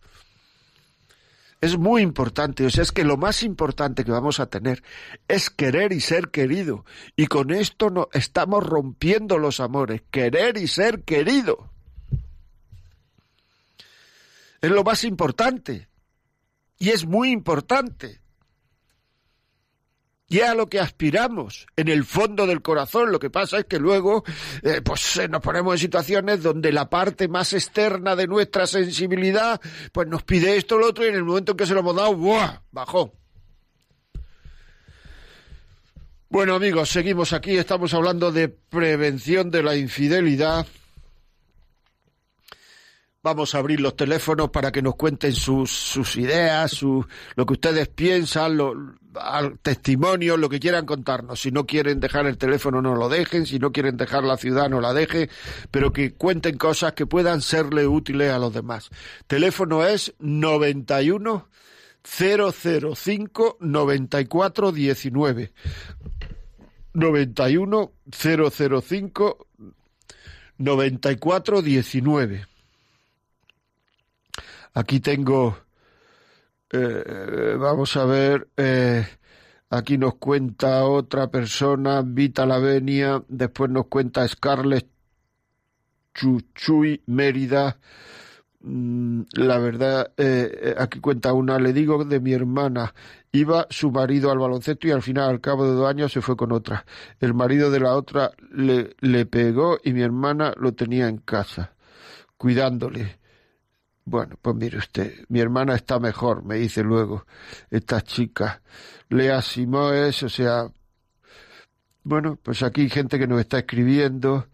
[1.61, 2.65] es muy importante.
[2.65, 4.83] O sea, es que lo más importante que vamos a tener
[5.27, 6.85] es querer y ser querido.
[7.15, 10.01] Y con esto no, estamos rompiendo los amores.
[10.09, 11.71] Querer y ser querido.
[14.59, 15.87] Es lo más importante.
[16.81, 18.19] Y es muy importante.
[20.27, 23.11] y es a lo que aspiramos en el fondo del corazón.
[23.11, 24.23] Lo que pasa es que luego
[24.63, 29.61] eh, pues eh, nos ponemos en situaciones donde la parte más externa de nuestra sensibilidad
[29.91, 31.81] pues nos pide esto o lo otro y en el momento en que se lo
[31.81, 32.61] hemos dado, ¡buah!
[32.71, 33.13] bajó.
[36.29, 40.65] Bueno amigos, seguimos aquí, estamos hablando de prevención de la infidelidad.
[43.23, 47.05] Vamos a abrir los teléfonos para que nos cuenten sus, sus ideas, su,
[47.35, 48.73] lo que ustedes piensan, lo,
[49.13, 51.39] al testimonio, lo que quieran contarnos.
[51.39, 53.45] Si no quieren dejar el teléfono, no lo dejen.
[53.45, 55.29] Si no quieren dejar la ciudad, no la dejen.
[55.69, 58.89] Pero que cuenten cosas que puedan serle útiles a los demás.
[59.27, 61.47] Teléfono es 91
[62.03, 65.53] 005 94 19.
[66.93, 69.47] 91 005
[70.57, 72.50] 94 19.
[74.73, 75.57] Aquí tengo,
[76.71, 79.05] eh, vamos a ver, eh,
[79.69, 84.87] aquí nos cuenta otra persona, Vita Lavenia, después nos cuenta Scarlett
[86.13, 87.79] Chuchuy Mérida.
[88.61, 92.93] Mm, la verdad, eh, aquí cuenta una, le digo de mi hermana,
[93.33, 96.37] iba su marido al baloncesto y al final, al cabo de dos años, se fue
[96.37, 96.85] con otra.
[97.19, 101.73] El marido de la otra le pegó y mi hermana lo tenía en casa,
[102.37, 103.20] cuidándole.
[104.03, 107.25] Bueno, pues mire usted, mi hermana está mejor, me dice luego
[107.69, 108.61] esta chica.
[109.09, 110.71] Lea Simoes, o sea,
[112.03, 114.47] bueno, pues aquí hay gente que nos está escribiendo.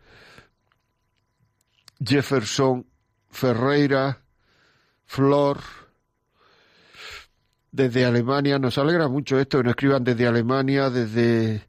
[2.03, 2.85] Jefferson
[3.29, 4.21] Ferreira,
[5.05, 5.59] Flor,
[7.71, 8.59] desde Alemania.
[8.59, 11.67] Nos alegra mucho esto que nos escriban desde Alemania, desde,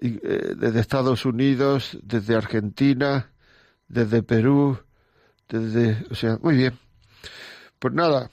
[0.00, 3.30] eh, desde Estados Unidos, desde Argentina,
[3.88, 4.78] desde Perú
[5.48, 6.78] desde, o sea, muy bien.
[7.78, 8.30] Pues nada,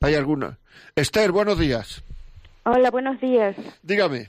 [0.01, 0.59] ¿Hay alguna?
[0.95, 2.03] Esther, buenos días.
[2.63, 3.55] Hola, buenos días.
[3.81, 4.27] Dígame.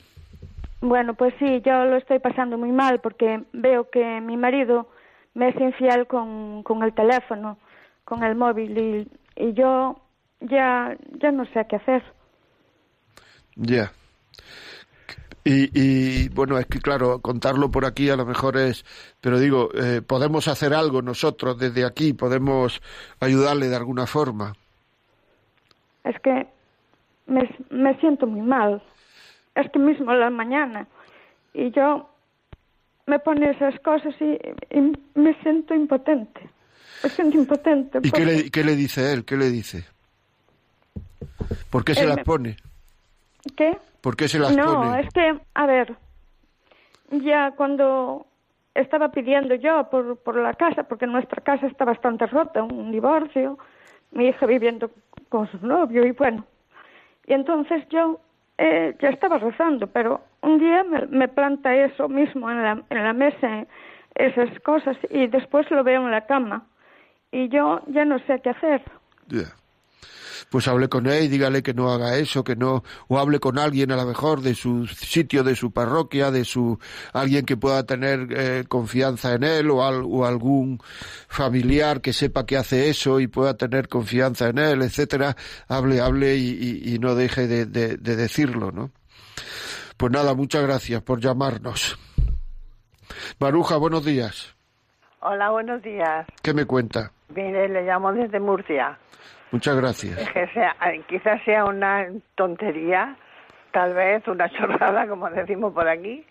[0.81, 4.89] Bueno, pues sí, yo lo estoy pasando muy mal porque veo que mi marido
[5.35, 7.59] me es infiel con, con el teléfono,
[8.03, 10.01] con el móvil y, y yo
[10.39, 12.03] ya, ya no sé qué hacer.
[13.55, 13.91] Ya.
[15.43, 18.83] Y, y, bueno, es que claro, contarlo por aquí a lo mejor es,
[19.21, 22.81] pero digo, eh, podemos hacer algo nosotros desde aquí, podemos
[23.19, 24.53] ayudarle de alguna forma.
[26.03, 26.47] Es que
[27.25, 28.81] me, me siento muy mal
[29.55, 30.87] es que mismo la mañana.
[31.53, 32.09] Y yo
[33.07, 34.37] me pone esas cosas y,
[35.15, 36.49] me siento impotente.
[37.03, 37.99] Me siento impotente.
[38.03, 39.25] ¿Y qué, le, qué le dice él?
[39.25, 39.85] ¿Qué le dice?
[41.69, 42.57] ¿Por qué se las pone?
[43.55, 43.77] ¿Qué?
[44.01, 44.85] ¿Por qué se las no, pone?
[44.85, 45.95] No, es que, a ver,
[47.11, 48.25] ya cuando
[48.73, 53.57] estaba pidiendo yo por, por la casa, porque nuestra casa está bastante rota, un divorcio,
[54.11, 54.91] mi hija viviendo
[55.29, 56.45] con su novio y bueno.
[57.27, 58.19] Y entonces yo
[58.63, 63.13] eh, ya estaba rezando, pero un día me, planta eso mismo en la, en la
[63.13, 63.65] mesa,
[64.13, 66.67] esas cosas, y después lo veo en la cama.
[67.31, 68.83] Y yo ya no sé qué hacer.
[70.51, 73.57] Pues hable con él y dígale que no haga eso, que no, o hable con
[73.57, 76.77] alguien a lo mejor de su sitio, de su parroquia, de su,
[77.13, 80.81] alguien que pueda tener eh, confianza en él o, o, algún
[81.29, 85.37] familiar que sepa que hace eso y pueda tener confianza en él, etcétera.
[85.69, 88.91] Hable, hable y, y, no deje de, de, de decirlo, ¿no?
[89.95, 91.97] Pues nada, muchas gracias por llamarnos.
[93.39, 94.53] Maruja, buenos días.
[95.21, 96.27] Hola, buenos días.
[96.41, 97.13] ¿Qué me cuenta?
[97.29, 98.97] Mire, le llamo desde Murcia.
[99.51, 100.29] Muchas gracias.
[100.29, 100.75] Que sea,
[101.07, 103.15] quizás sea una tontería,
[103.71, 106.25] tal vez una chorrada, como decimos por aquí,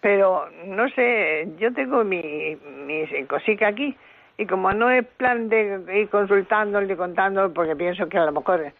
[0.00, 2.56] pero no sé, yo tengo mi,
[2.86, 3.96] mi cosica aquí
[4.36, 8.32] y como no es plan de ir consultándole y contándole, porque pienso que a lo
[8.32, 8.72] mejor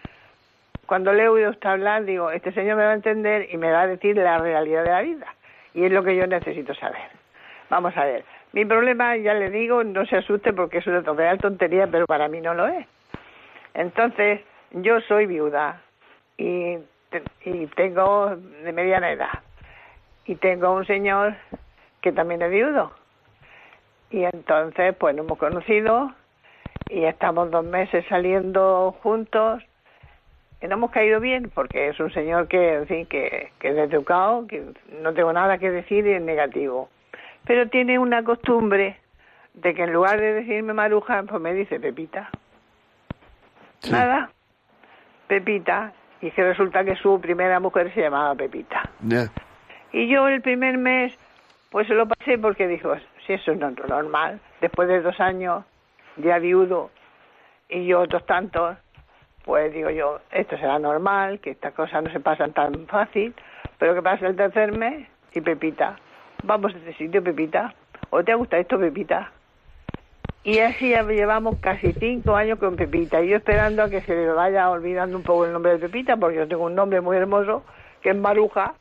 [0.86, 3.70] cuando le he oído usted hablar, digo, este señor me va a entender y me
[3.70, 5.26] va a decir la realidad de la vida.
[5.74, 7.10] Y es lo que yo necesito saber.
[7.68, 8.24] Vamos a ver.
[8.52, 11.02] Mi problema, ya le digo, no se asuste porque es una
[11.36, 12.86] tontería, pero para mí no lo es.
[13.78, 14.40] Entonces,
[14.72, 15.80] yo soy viuda
[16.36, 16.78] y,
[17.76, 19.44] tengo de mediana edad.
[20.26, 21.36] Y tengo un señor
[22.00, 22.90] que también es viudo.
[24.10, 26.12] Y entonces, pues nos hemos conocido
[26.88, 29.62] y estamos dos meses saliendo juntos.
[30.60, 33.76] Y no hemos caído bien porque es un señor que, en fin, que, que es
[33.76, 34.60] educado, que
[35.02, 36.88] no tengo nada que decir y es negativo.
[37.46, 38.98] Pero tiene una costumbre
[39.54, 42.28] de que en lugar de decirme Maruja, pues me dice Pepita.
[43.80, 43.92] Sí.
[43.92, 44.30] Nada.
[45.26, 45.92] Pepita.
[46.20, 48.90] Y que resulta que su primera mujer se llamaba Pepita.
[49.92, 51.16] Y yo el primer mes,
[51.70, 52.92] pues se lo pasé porque dijo,
[53.26, 55.64] si eso no es normal, después de dos años,
[56.16, 56.90] ya viudo,
[57.68, 58.76] y yo otros tantos,
[59.44, 63.34] pues digo yo, esto será normal, que estas cosas no se pasan tan fácil,
[63.78, 65.96] pero que pasa el tercer mes y Pepita,
[66.42, 67.74] vamos a este sitio, Pepita,
[68.10, 69.30] ¿o te gusta esto, Pepita?
[70.44, 74.14] Y así ya llevamos casi cinco años con Pepita, y yo esperando a que se
[74.14, 77.16] le vaya olvidando un poco el nombre de Pepita, porque yo tengo un nombre muy
[77.16, 77.64] hermoso,
[78.02, 78.74] que es Maruja,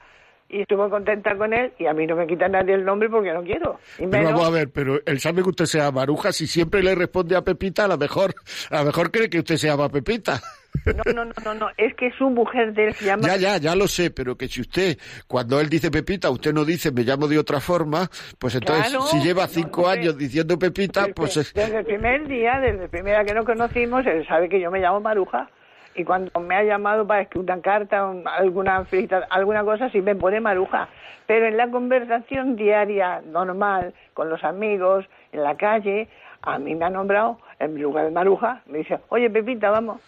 [0.49, 3.09] y estoy muy contenta con él, y a mí no me quita nadie el nombre
[3.09, 3.79] porque no quiero.
[3.97, 6.47] Y Pero menos- vamos a ver, pero él sabe que usted se llama Maruja, si
[6.47, 8.33] siempre le responde a Pepita, a lo mejor,
[8.69, 10.39] a lo mejor cree que usted se llama Pepita.
[10.85, 13.27] No, no, no, no, no, es que su mujer de él se llama...
[13.27, 14.97] Ya, ya, ya lo sé, pero que si usted,
[15.27, 18.09] cuando él dice Pepita, usted no dice me llamo de otra forma,
[18.39, 19.03] pues entonces, Claro.
[19.07, 21.53] si lleva cinco no, años diciendo Pepita, Desde- pues es...
[21.53, 24.71] Desde el primer día, desde el primer día que nos conocimos, él sabe que yo
[24.71, 25.49] me llamo Maruja.
[25.95, 28.85] Y cuando me ha llamado para escribir una carta, un- alguna,
[29.29, 30.87] alguna cosa, sí me pone Maruja.
[31.25, 35.03] Pero en la conversación diaria, normal, con los amigos,
[35.33, 36.07] en la calle,
[36.43, 39.99] a mí me ha nombrado, en lugar de Maruja, me dice, oye Pepita, vamos.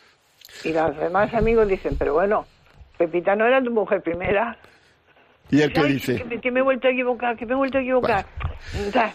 [0.63, 2.45] Y los demás amigos dicen, pero bueno,
[2.97, 4.57] Pepita no era tu mujer primera.
[5.51, 6.17] ¿Y qué Ay, dice?
[6.17, 8.25] Que, me- que me he vuelto a equivocar, que me he vuelto a equivocar.
[8.87, 9.13] O sea,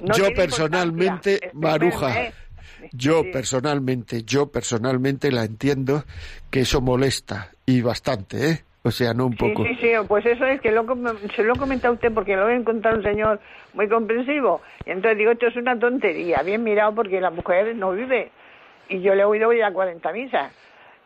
[0.00, 2.32] no yo personalmente, Maruja, ¿eh?
[2.92, 3.30] yo Sí.
[3.32, 6.04] personalmente, yo personalmente la entiendo
[6.50, 8.64] que eso molesta y bastante, ¿eh?
[8.82, 9.64] O sea, no un Sí, poco.
[9.64, 10.86] sí, sí, pues eso es que lo,
[11.34, 13.40] se lo he comentado a usted porque lo he encontrado un señor
[13.74, 14.62] muy comprensivo.
[14.86, 18.30] Y entonces digo, esto es una tontería, bien mirado porque la mujer no vive.
[18.88, 20.52] Y yo le he oído ya 40 misas.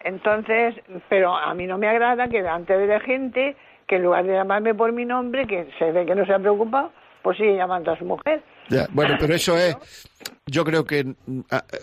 [0.03, 0.75] Entonces,
[1.09, 4.33] pero a mí no me agrada que delante de la gente, que en lugar de
[4.33, 6.93] llamarme por mi nombre, que se ve que no se ha preocupado,
[7.23, 8.43] pues sigue llamando a su mujer.
[8.69, 9.77] Ya, bueno, pero eso es,
[10.47, 11.05] yo creo que,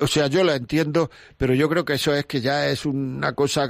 [0.01, 3.33] o sea, yo la entiendo, pero yo creo que eso es que ya es una
[3.33, 3.67] cosa,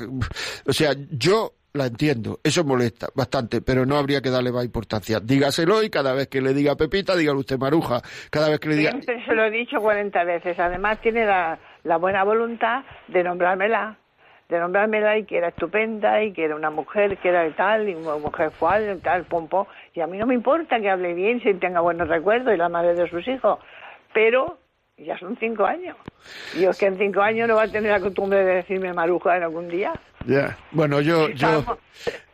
[0.65, 5.19] o sea, yo la entiendo, eso molesta bastante, pero no habría que darle más importancia.
[5.19, 8.75] Dígaselo y cada vez que le diga Pepita, dígale usted Maruja, cada vez que le
[8.75, 8.91] diga...
[8.91, 10.57] Siempre se lo he dicho 40 veces.
[10.59, 13.97] Además, tiene la, la buena voluntad de nombrármela.
[14.49, 17.95] De nombrármela y que era estupenda y que era una mujer que era tal y
[17.95, 19.47] una mujer cual tal, pum.
[19.93, 22.69] Y a mí no me importa que hable bien, si tenga buenos recuerdos y la
[22.69, 23.59] madre de sus hijos.
[24.13, 24.57] Pero
[24.97, 25.97] ya son cinco años.
[26.57, 29.37] Y es que en cinco años no va a tener la costumbre de decirme maruja
[29.37, 29.93] en algún día.
[30.25, 31.77] Ya, bueno, yo, yo,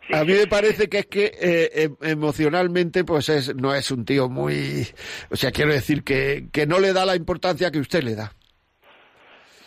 [0.08, 3.92] sí, a mí me parece que es que eh, em- emocionalmente, pues es, no es
[3.92, 4.88] un tío muy,
[5.30, 8.32] o sea, quiero decir que, que no le da la importancia que usted le da.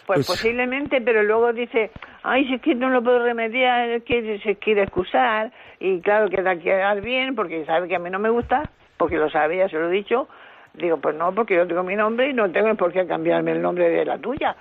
[0.06, 1.90] Pues, Pues- posiblemente, pero luego dice,
[2.22, 5.50] ay, si es que no lo puedo remediar, es que se quiere excusar,
[5.80, 9.28] y claro, queda quedar bien, porque sabe que a mí no me gusta, porque lo
[9.30, 10.28] sabe, ya se lo he dicho.
[10.74, 13.62] Digo, pues no, porque yo tengo mi nombre y no tengo por qué cambiarme el
[13.62, 14.54] nombre de la tuya.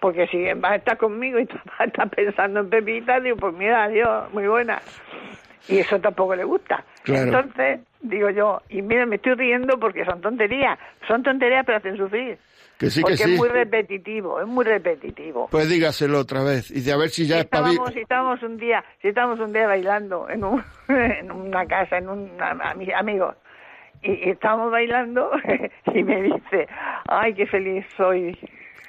[0.00, 3.36] Porque si vas a estar conmigo y tú vas a estar pensando en Pepita, digo,
[3.36, 4.80] pues mira, adiós, muy buena.
[5.68, 6.84] Y eso tampoco le gusta.
[7.02, 7.24] Claro.
[7.24, 10.78] Entonces, digo yo, y mira, me estoy riendo porque son tonterías.
[11.06, 12.36] Son tonterías, pero hacen sufrir.
[12.82, 13.32] Que sí, porque que sí.
[13.34, 15.46] es muy repetitivo, es muy repetitivo.
[15.50, 18.42] Pues dígaselo otra vez y de a ver si ya Si es estábamos, si estábamos
[18.42, 22.74] un día, si estábamos un día bailando en, un, en una casa, en un a
[22.74, 23.36] mis amigos,
[24.02, 25.30] y, y estábamos bailando
[25.94, 26.66] y me dice,
[27.06, 28.36] ay, qué feliz soy.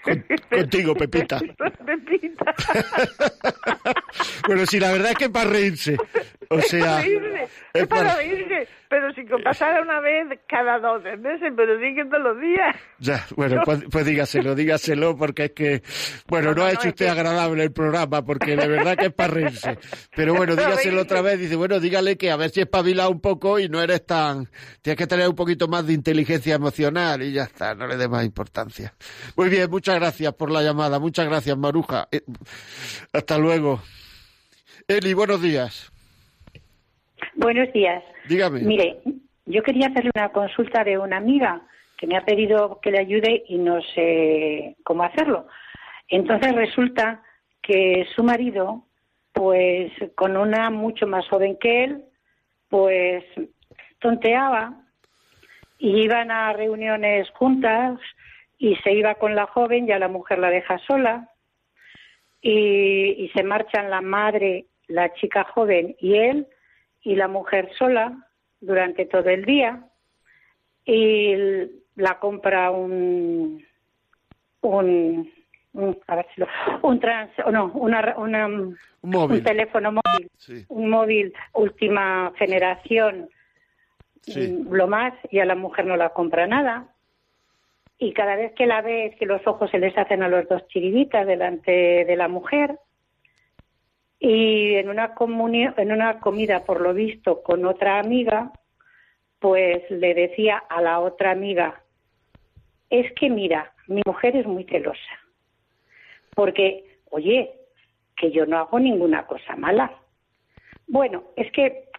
[0.04, 1.40] Con- contigo, Pepita.
[1.86, 2.54] Pepita.
[4.48, 5.98] bueno, sí, la verdad es que es para reírse.
[6.50, 10.78] O Es sea, para reírse, es es para- reírse, pero si pasara una vez cada
[10.78, 12.76] dos meses, pero sí que todos los días.
[13.00, 15.82] Ya, bueno, pues, pues dígaselo, dígaselo, porque es que,
[16.28, 19.08] bueno, no, No, no, ha hecho usted que- agradable el programa, porque de verdad que
[19.08, 19.80] es para reírse.
[20.16, 23.58] Pero bueno, dígaselo otra vez, dice, bueno, dígale que a ver si espabilado un poco
[23.58, 24.48] y no eres tan,
[24.84, 28.08] tienes que tener un poquito más de inteligencia emocional y ya está, no le dé
[28.08, 28.94] más importancia.
[29.36, 32.08] Muy bien, muchas gracias por la llamada, muchas gracias, Maruja.
[32.12, 32.22] Eh,
[33.12, 33.82] hasta luego.
[34.88, 35.93] Eli, buenos días.
[37.36, 38.04] Buenos días.
[38.28, 38.62] Dígame.
[38.62, 39.02] Mire,
[39.46, 41.62] yo quería hacerle una consulta de una amiga
[41.98, 45.48] que me ha pedido que le ayude y no sé cómo hacerlo.
[46.08, 47.24] Entonces resulta
[47.62, 48.86] que su marido,
[49.32, 52.04] pues con una mucho más joven que él,
[52.70, 53.24] pues
[54.00, 54.74] tonteaba
[55.80, 58.00] y iban a reuniones juntas
[58.58, 61.30] y se iba con la joven y a la mujer la deja sola
[62.42, 66.48] y, y se marchan la madre, la chica joven y él
[67.04, 68.18] y la mujer sola
[68.62, 69.84] durante todo el día
[70.86, 71.36] y
[71.96, 73.64] la compra un
[74.62, 75.32] un,
[75.74, 76.48] un a ver si lo-
[76.82, 79.38] un trans no una, una Un móvil.
[79.40, 80.66] un teléfono móvil Sí.
[80.70, 83.30] un móvil última generación
[84.22, 84.64] Sí.
[84.70, 86.88] lo más y a la mujer no la compra nada
[87.98, 90.48] y cada vez que la ve es que los ojos se les hacen a los
[90.48, 91.72] dos chiribitas delante
[92.06, 92.78] de la mujer.
[94.26, 95.14] Y en una,
[95.76, 98.54] en una comida, por lo visto, con otra amiga,
[99.40, 101.84] pues le decía a la otra amiga,
[102.90, 105.20] es que mira, mi mujer es muy celosa,
[106.34, 107.52] porque, oye,
[108.16, 109.92] que yo no hago ninguna cosa mala.
[110.88, 111.90] Bueno, es que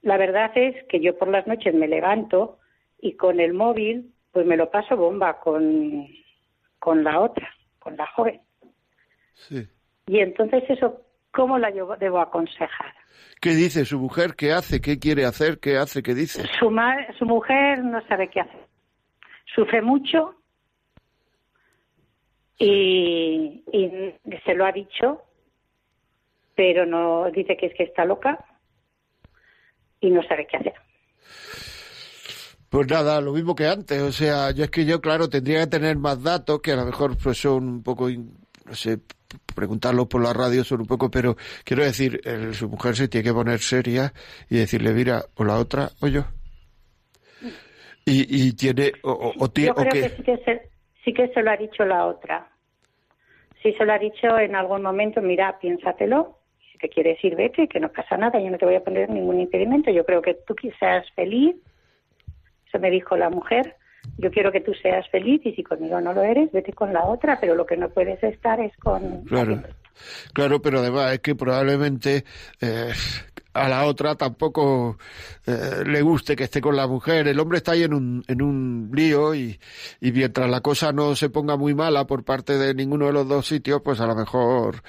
[0.00, 2.60] la verdad es que yo por las noches me levanto
[2.98, 6.08] y con el móvil pues me lo paso bomba con,
[6.78, 7.46] con la otra,
[7.78, 8.40] con la joven.
[9.34, 9.68] Sí.
[10.06, 11.02] Y entonces eso,
[11.34, 12.94] ¿cómo la yo debo aconsejar?
[13.40, 14.34] ¿Qué dice su mujer?
[14.36, 14.80] ¿Qué hace?
[14.80, 15.58] ¿Qué quiere hacer?
[15.58, 16.02] ¿Qué hace?
[16.02, 16.42] ¿Qué dice?
[16.58, 16.74] Su,
[17.18, 18.66] su mujer no sabe qué hacer.
[19.54, 20.34] Sufre mucho
[22.58, 24.14] y, y
[24.44, 25.22] se lo ha dicho,
[26.54, 28.38] pero no dice que es que está loca
[30.00, 30.74] y no sabe qué hacer.
[32.70, 34.00] Pues nada, lo mismo que antes.
[34.02, 36.86] O sea, yo es que yo, claro, tendría que tener más datos que a lo
[36.86, 38.08] mejor pues son un poco,
[38.64, 38.98] no sé,
[39.54, 42.20] preguntarlo por la radio son un poco, pero quiero decir,
[42.52, 44.12] su mujer se tiene que poner seria
[44.48, 46.24] y decirle, mira, o la otra o yo.
[48.06, 50.70] Y, y tiene, o, o tiene, yo creo que, sí, que se,
[51.04, 52.50] sí que se lo ha dicho la otra.
[53.62, 56.38] Sí se lo ha dicho en algún momento, mira, piénsatelo,
[56.70, 59.08] si te quieres ir, vete, que no pasa nada, yo no te voy a poner
[59.08, 61.56] ningún impedimento, yo creo que tú quizás feliz
[62.78, 63.76] me dijo la mujer,
[64.18, 67.04] yo quiero que tú seas feliz y si conmigo no lo eres, vete con la
[67.04, 69.24] otra, pero lo que no puedes estar es con...
[69.24, 69.62] Claro,
[70.32, 72.24] claro pero además es que probablemente
[72.60, 72.92] eh,
[73.54, 74.98] a la otra tampoco
[75.46, 77.28] eh, le guste que esté con la mujer.
[77.28, 79.58] El hombre está ahí en un, en un lío y,
[80.00, 83.28] y mientras la cosa no se ponga muy mala por parte de ninguno de los
[83.28, 84.82] dos sitios, pues a lo mejor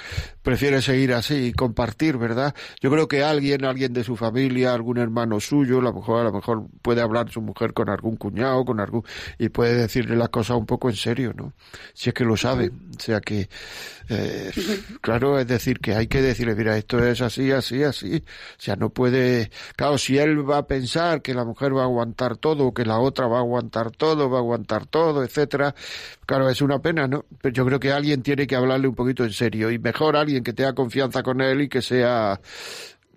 [0.46, 2.54] prefiere seguir así y compartir, ¿verdad?
[2.80, 6.24] Yo creo que alguien, alguien de su familia, algún hermano suyo, a lo mejor, a
[6.26, 9.04] lo mejor puede hablar su mujer con algún cuñado, con algún,
[9.40, 11.54] y puede decirle las cosas un poco en serio, ¿no?
[11.96, 12.68] Si es que lo sabe.
[12.68, 13.50] O sea que,
[14.10, 14.52] eh,
[15.02, 18.76] claro, es decir, que hay que decirle, mira, esto es así, así, así o sea,
[18.76, 22.72] no puede, claro, si él va a pensar que la mujer va a aguantar todo,
[22.72, 25.74] que la otra va a aguantar todo, va a aguantar todo, etcétera,
[26.26, 27.26] claro, es una pena, ¿no?
[27.42, 30.44] Pero yo creo que alguien tiene que hablarle un poquito en serio y mejor alguien
[30.44, 32.40] que tenga confianza con él y que sea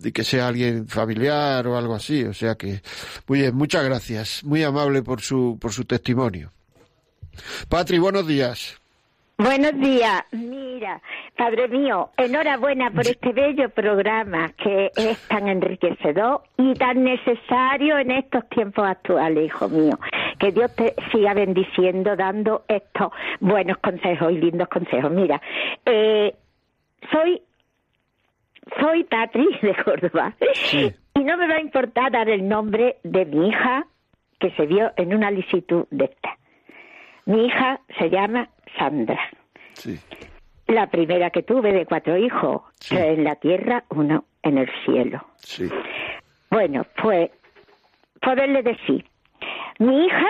[0.03, 2.83] y que sea alguien familiar o algo así, o sea que
[3.27, 6.53] muy bien, muchas gracias, muy amable por su por su testimonio.
[7.69, 8.79] Patri, buenos días.
[9.41, 10.25] Buenos días.
[10.33, 11.01] Mira,
[11.37, 18.11] Padre mío, enhorabuena por este bello programa que es tan enriquecedor y tan necesario en
[18.11, 19.97] estos tiempos actuales, hijo mío.
[20.39, 25.11] Que Dios te siga bendiciendo, dando estos buenos consejos y lindos consejos.
[25.11, 25.41] Mira,
[25.85, 26.35] eh,
[27.11, 27.43] soy
[28.81, 30.35] soy Patri de Córdoba
[31.15, 33.87] y no me va a importar dar el nombre de mi hija
[34.39, 36.37] que se vio en una licitud de esta.
[37.27, 39.21] Mi hija se llama Sandra.
[39.75, 39.99] Sí.
[40.69, 45.25] La primera que tuve de cuatro hijos, en la tierra, uno en el cielo.
[45.37, 45.69] Sí.
[46.51, 47.31] Bueno, pues
[48.21, 49.05] poderle decir,
[49.79, 50.27] mi hija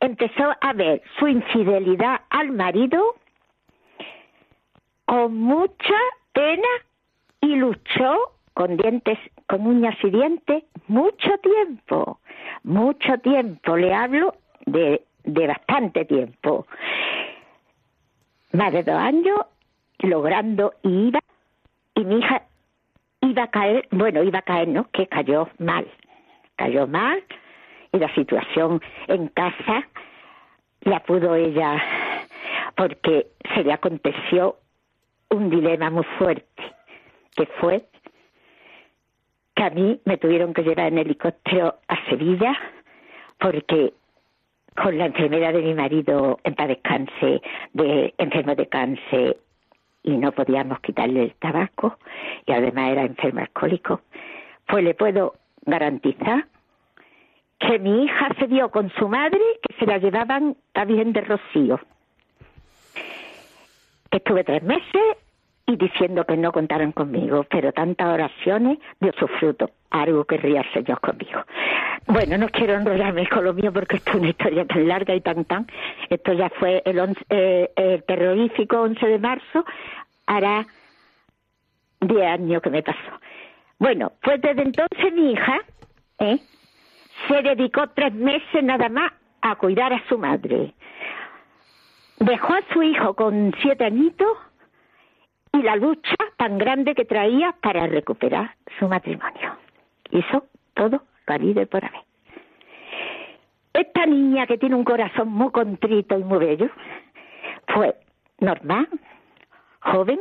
[0.00, 3.16] empezó a ver su infidelidad al marido
[5.04, 5.98] con mucha
[6.32, 6.68] pena
[7.40, 9.18] y luchó con dientes,
[9.48, 12.20] con uñas y dientes, mucho tiempo,
[12.62, 13.76] mucho tiempo.
[13.76, 14.34] Le hablo
[14.64, 16.66] de, de bastante tiempo
[18.52, 19.40] más de dos años
[19.98, 21.20] logrando y iba
[21.94, 22.42] y mi hija
[23.20, 24.88] iba a caer, bueno, iba a caer, ¿no?
[24.90, 25.86] Que cayó mal,
[26.56, 27.22] cayó mal
[27.92, 29.86] y la situación en casa
[30.82, 31.82] la pudo ella
[32.76, 34.56] porque se le aconteció
[35.30, 36.62] un dilema muy fuerte,
[37.34, 37.84] que fue
[39.54, 42.54] que a mí me tuvieron que llevar en helicóptero a Sevilla
[43.38, 43.94] porque
[44.76, 47.40] con la enfermedad de mi marido en paz descanse,
[47.72, 49.36] de enfermo de cáncer
[50.02, 51.98] y no podíamos quitarle el tabaco
[52.46, 54.02] y además era enfermo alcohólico,
[54.68, 55.34] pues le puedo
[55.64, 56.46] garantizar
[57.58, 61.80] que mi hija se dio con su madre que se la llevaban a de Rocío.
[64.10, 65.02] Estuve tres meses
[65.66, 70.72] y diciendo que no contaran conmigo, pero tantas oraciones dio su fruto, algo querría el
[70.72, 71.42] Señor conmigo.
[72.06, 75.20] Bueno, no quiero enrollarme con lo mío porque esto es una historia tan larga y
[75.20, 75.66] tan tan.
[76.08, 79.64] Esto ya fue el, eh, el terrorífico 11 de marzo,
[80.26, 80.66] hará
[82.00, 82.98] 10 años que me pasó.
[83.78, 85.60] Bueno, pues desde entonces mi hija
[86.20, 86.38] ¿eh?
[87.28, 89.12] Se dedicó tres meses nada más
[89.42, 90.74] a cuidar a su madre.
[92.18, 94.28] Dejó a su hijo con siete añitos
[95.52, 99.56] y la lucha tan grande que traía para recuperar su matrimonio.
[100.10, 102.00] Hizo todo parido y por haber.
[103.74, 106.70] esta niña que tiene un corazón muy contrito y muy bello,
[107.68, 107.94] fue
[108.40, 108.88] normal,
[109.80, 110.20] joven,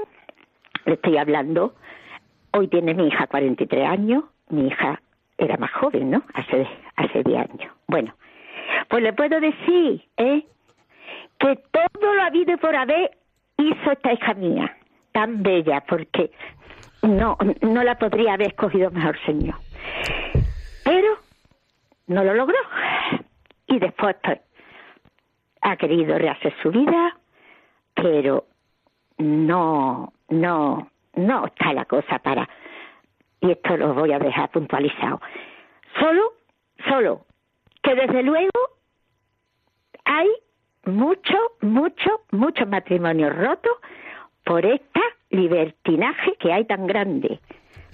[0.86, 1.76] le estoy hablando,
[2.52, 4.95] hoy tiene mi hija 43 años, mi hija
[5.38, 6.24] era más joven, ¿no?
[6.34, 7.74] Hace, hace 10 años.
[7.88, 8.14] Bueno,
[8.88, 10.46] pues le puedo decir, ¿eh?
[11.40, 13.12] Que todo lo habido por haber
[13.58, 14.78] hizo esta hija mía,
[15.12, 16.32] tan bella, porque
[17.02, 19.56] no, no la podría haber escogido mejor señor.
[20.84, 21.18] Pero
[22.08, 22.58] no lo logró.
[23.68, 24.40] Y después pues,
[25.62, 27.18] ha querido rehacer su vida,
[27.94, 28.46] pero
[29.18, 32.48] no, no, no está la cosa para,
[33.46, 35.22] y esto lo voy a dejar puntualizado,
[36.00, 36.34] solo,
[36.90, 37.26] solo,
[37.84, 38.52] que desde luego
[40.06, 40.28] hay
[40.86, 43.74] mucho, mucho, muchos matrimonios rotos
[44.44, 47.40] por esta libertinaje que hay tan grande,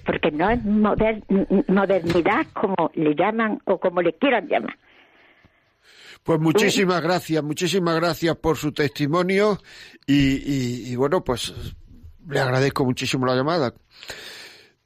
[0.05, 4.77] porque no es modernidad como le llaman o como le quieran llamar.
[6.23, 9.57] Pues muchísimas gracias, muchísimas gracias por su testimonio
[10.05, 11.51] y, y, bueno, pues
[12.27, 13.73] le agradezco muchísimo la llamada.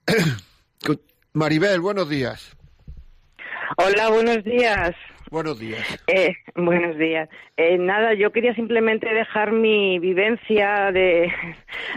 [1.35, 2.55] Maribel, buenos días.
[3.75, 4.95] Hola, buenos días.
[5.29, 5.83] Buenos días.
[6.07, 7.27] Eh, buenos días.
[7.57, 11.29] Eh, nada, yo quería simplemente dejar mi vivencia de,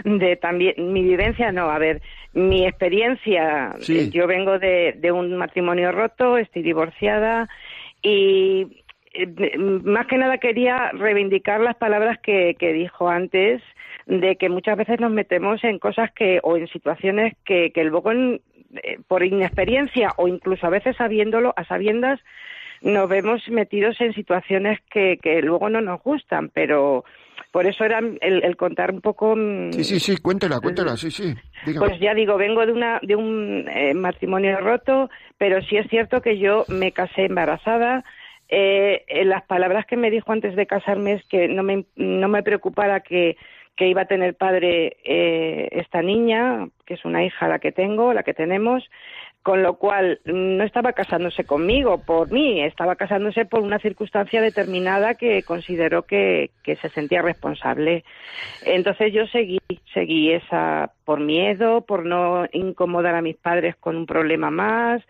[0.03, 2.01] de también, mi vivencia no, a ver,
[2.33, 3.75] mi experiencia.
[3.79, 4.09] Sí.
[4.09, 7.47] Yo vengo de, de un matrimonio roto, estoy divorciada
[8.01, 8.83] y
[9.13, 13.61] eh, más que nada quería reivindicar las palabras que, que dijo antes
[14.05, 18.11] de que muchas veces nos metemos en cosas que o en situaciones que, que luego
[18.83, 22.19] en, por inexperiencia o incluso a veces sabiéndolo a sabiendas
[22.81, 27.03] nos vemos metidos en situaciones que, que luego no nos gustan, pero
[27.51, 29.35] por eso era el, contar un poco.
[29.35, 31.33] Mm, sí, sí, sí, cuéntela, cuéntela, sí, sí.
[31.77, 36.21] Pues ya digo, vengo de, una, de un eh, matrimonio roto, pero sí es cierto
[36.21, 38.03] que yo me casé embarazada.
[38.49, 42.43] Eh, las palabras que me dijo antes de casarme es que no me, no me
[42.43, 43.35] preocupara que,
[43.79, 48.11] que iba a tener padre eh, esta niña, que es una hija la que tengo,
[48.13, 48.83] la que tenemos,
[49.41, 55.15] con lo cual no estaba casándose conmigo por mí, estaba casándose por una circunstancia determinada
[55.15, 58.03] que consideró que, que se sentía responsable.
[58.65, 59.59] Entonces yo seguí,
[59.93, 65.01] seguí esa por miedo, por no incomodar a mis padres con un problema más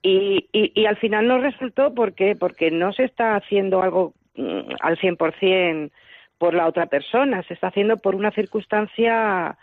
[0.00, 4.60] y, y, y al final no resultó porque porque no se está haciendo algo mm,
[4.80, 5.90] al 100%
[6.38, 9.56] por la otra persona, se está haciendo por una circunstancia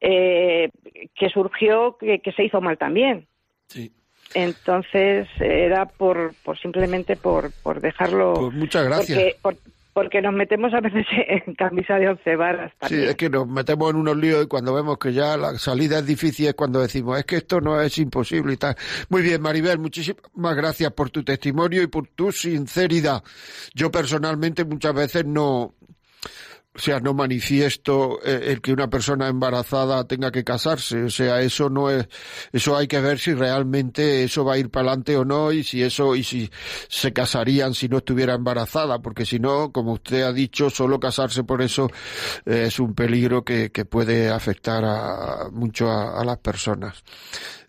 [0.00, 0.70] eh,
[1.14, 3.26] que surgió que, que se hizo mal también.
[4.34, 8.34] Entonces era por, por simplemente por, por dejarlo.
[8.34, 9.34] Pues muchas gracias.
[9.42, 9.60] Porque,
[10.22, 11.06] nos metemos a veces
[11.46, 12.72] en camisa de once varas.
[12.88, 15.98] Sí, es que nos metemos en unos líos y cuando vemos que ya la salida
[15.98, 18.76] es difícil es cuando decimos es que esto no es imposible y tal.
[19.08, 23.22] Muy bien, Maribel, muchísimas gracias por tu testimonio y por tu sinceridad.
[23.74, 25.74] Yo personalmente muchas veces no
[26.74, 31.02] o sea, no manifiesto eh, el que una persona embarazada tenga que casarse.
[31.04, 32.08] O sea, eso no es,
[32.50, 35.64] eso hay que ver si realmente eso va a ir para adelante o no y
[35.64, 36.50] si eso, y si
[36.88, 41.44] se casarían si no estuviera embarazada, porque si no, como usted ha dicho, solo casarse
[41.44, 41.90] por eso
[42.46, 47.02] eh, es un peligro que, que puede afectar a, mucho a las personas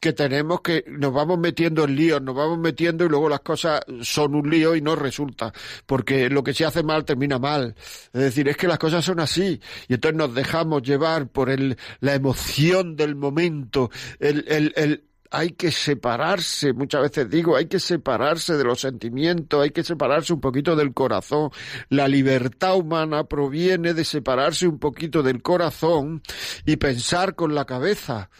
[0.00, 3.80] que tenemos que nos vamos metiendo en líos, nos vamos metiendo y luego las cosas
[4.02, 5.52] son un lío y no resulta,
[5.86, 7.74] porque lo que se hace mal termina mal.
[8.12, 11.76] Es decir, es que las cosas son así y entonces nos dejamos llevar por el,
[12.00, 13.90] la emoción del momento,
[14.20, 19.62] el, el, el, hay que separarse, muchas veces digo, hay que separarse de los sentimientos,
[19.62, 21.50] hay que separarse un poquito del corazón.
[21.88, 26.22] La libertad humana proviene de separarse un poquito del corazón
[26.64, 28.30] y pensar con la cabeza.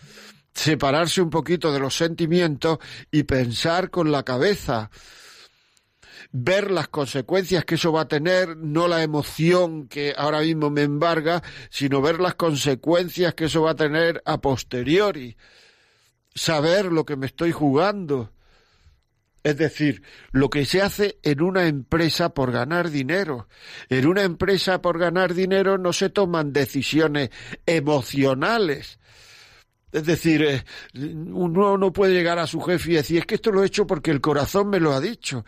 [0.52, 2.78] Separarse un poquito de los sentimientos
[3.10, 4.90] y pensar con la cabeza
[6.30, 10.82] ver las consecuencias que eso va a tener, no la emoción que ahora mismo me
[10.82, 15.36] embarga, sino ver las consecuencias que eso va a tener a posteriori
[16.38, 18.32] saber lo que me estoy jugando.
[19.44, 23.48] Es decir, lo que se hace en una empresa por ganar dinero.
[23.88, 27.30] En una empresa por ganar dinero no se toman decisiones
[27.64, 28.98] emocionales,
[29.90, 30.64] es decir, eh,
[31.32, 33.86] uno no puede llegar a su jefe y decir, es que esto lo he hecho
[33.86, 35.44] porque el corazón me lo ha dicho.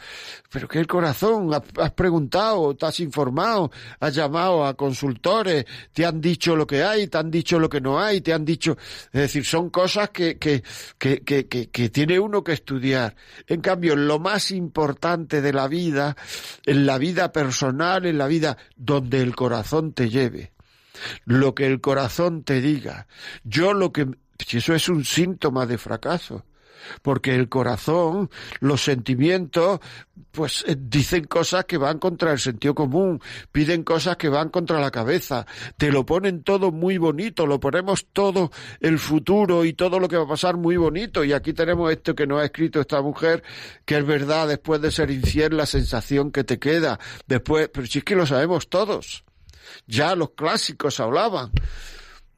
[0.50, 3.70] Pero que el corazón, has preguntado, te has informado,
[4.00, 7.80] has llamado a consultores, te han dicho lo que hay, te han dicho lo que
[7.80, 8.76] no hay, te han dicho...
[9.12, 10.62] Es decir, son cosas que, que,
[10.98, 13.14] que, que, que tiene uno que estudiar.
[13.46, 16.16] En cambio, lo más importante de la vida,
[16.64, 20.52] en la vida personal, en la vida donde el corazón te lleve
[21.24, 23.06] lo que el corazón te diga.
[23.44, 24.06] Yo lo que
[24.52, 26.44] eso es un síntoma de fracaso.
[27.02, 28.30] Porque el corazón,
[28.60, 29.80] los sentimientos,
[30.30, 33.20] pues eh, dicen cosas que van contra el sentido común,
[33.52, 38.06] piden cosas que van contra la cabeza, te lo ponen todo muy bonito, lo ponemos
[38.12, 41.24] todo el futuro y todo lo que va a pasar muy bonito.
[41.24, 43.42] Y aquí tenemos esto que nos ha escrito esta mujer,
[43.84, 47.98] que es verdad, después de ser infiel, la sensación que te queda, después, pero si
[47.98, 49.24] es que lo sabemos todos.
[49.86, 51.50] Ya los clásicos hablaban.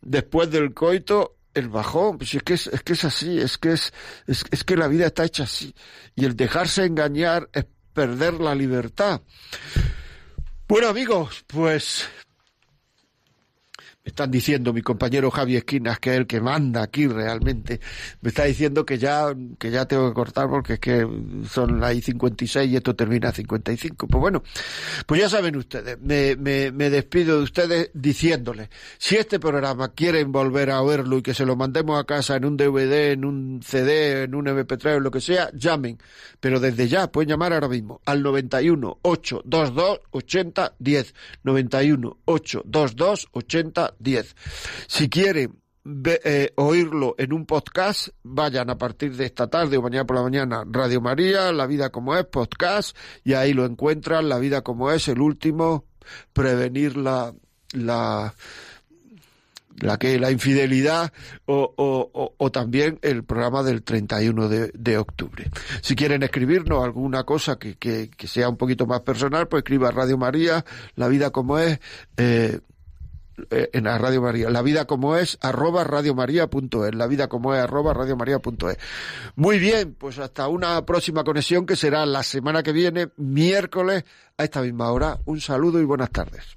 [0.00, 3.72] Después del coito, el bajón, pues es que es, es que es así, es que
[3.72, 3.92] es,
[4.26, 5.74] es, es que la vida está hecha así.
[6.14, 9.20] Y el dejarse engañar es perder la libertad.
[10.68, 12.08] Bueno amigos, pues
[14.04, 17.80] están diciendo mi compañero Javi Esquinas, que es el que manda aquí realmente,
[18.20, 21.06] me está diciendo que ya, que ya tengo que cortar porque es que
[21.48, 24.08] son las 56 y esto termina a 55.
[24.08, 24.42] Pues bueno,
[25.06, 30.32] pues ya saben ustedes, me, me, me despido de ustedes diciéndoles, si este programa quieren
[30.32, 33.60] volver a oírlo y que se lo mandemos a casa en un DVD, en un
[33.62, 35.98] CD, en un MP3 o lo que sea, llamen.
[36.40, 41.14] Pero desde ya pueden llamar ahora mismo al 91 822 80 10.
[41.44, 44.36] 91 822 80 10.
[44.86, 45.62] Si quieren
[46.04, 50.22] eh, oírlo en un podcast, vayan a partir de esta tarde o mañana por la
[50.22, 54.92] mañana, Radio María, La Vida como es, podcast, y ahí lo encuentran, La Vida como
[54.92, 55.86] es, el último,
[56.32, 57.34] prevenir la,
[57.72, 58.32] la,
[59.80, 61.12] la que la infidelidad
[61.46, 65.50] o, o, también el programa del 31 de, de octubre.
[65.80, 70.16] Si quieren escribirnos alguna cosa que, que, sea un poquito más personal, pues escriba Radio
[70.16, 70.64] María,
[70.94, 71.80] La Vida como es,
[72.16, 72.60] eh,
[73.50, 74.50] en la Radio María.
[74.50, 76.94] La vida como es, arroba radiomaria.es.
[76.94, 78.78] La vida como es, arroba radiomaria.es.
[79.36, 84.04] Muy bien, pues hasta una próxima conexión que será la semana que viene, miércoles,
[84.36, 85.18] a esta misma hora.
[85.24, 86.56] Un saludo y buenas tardes.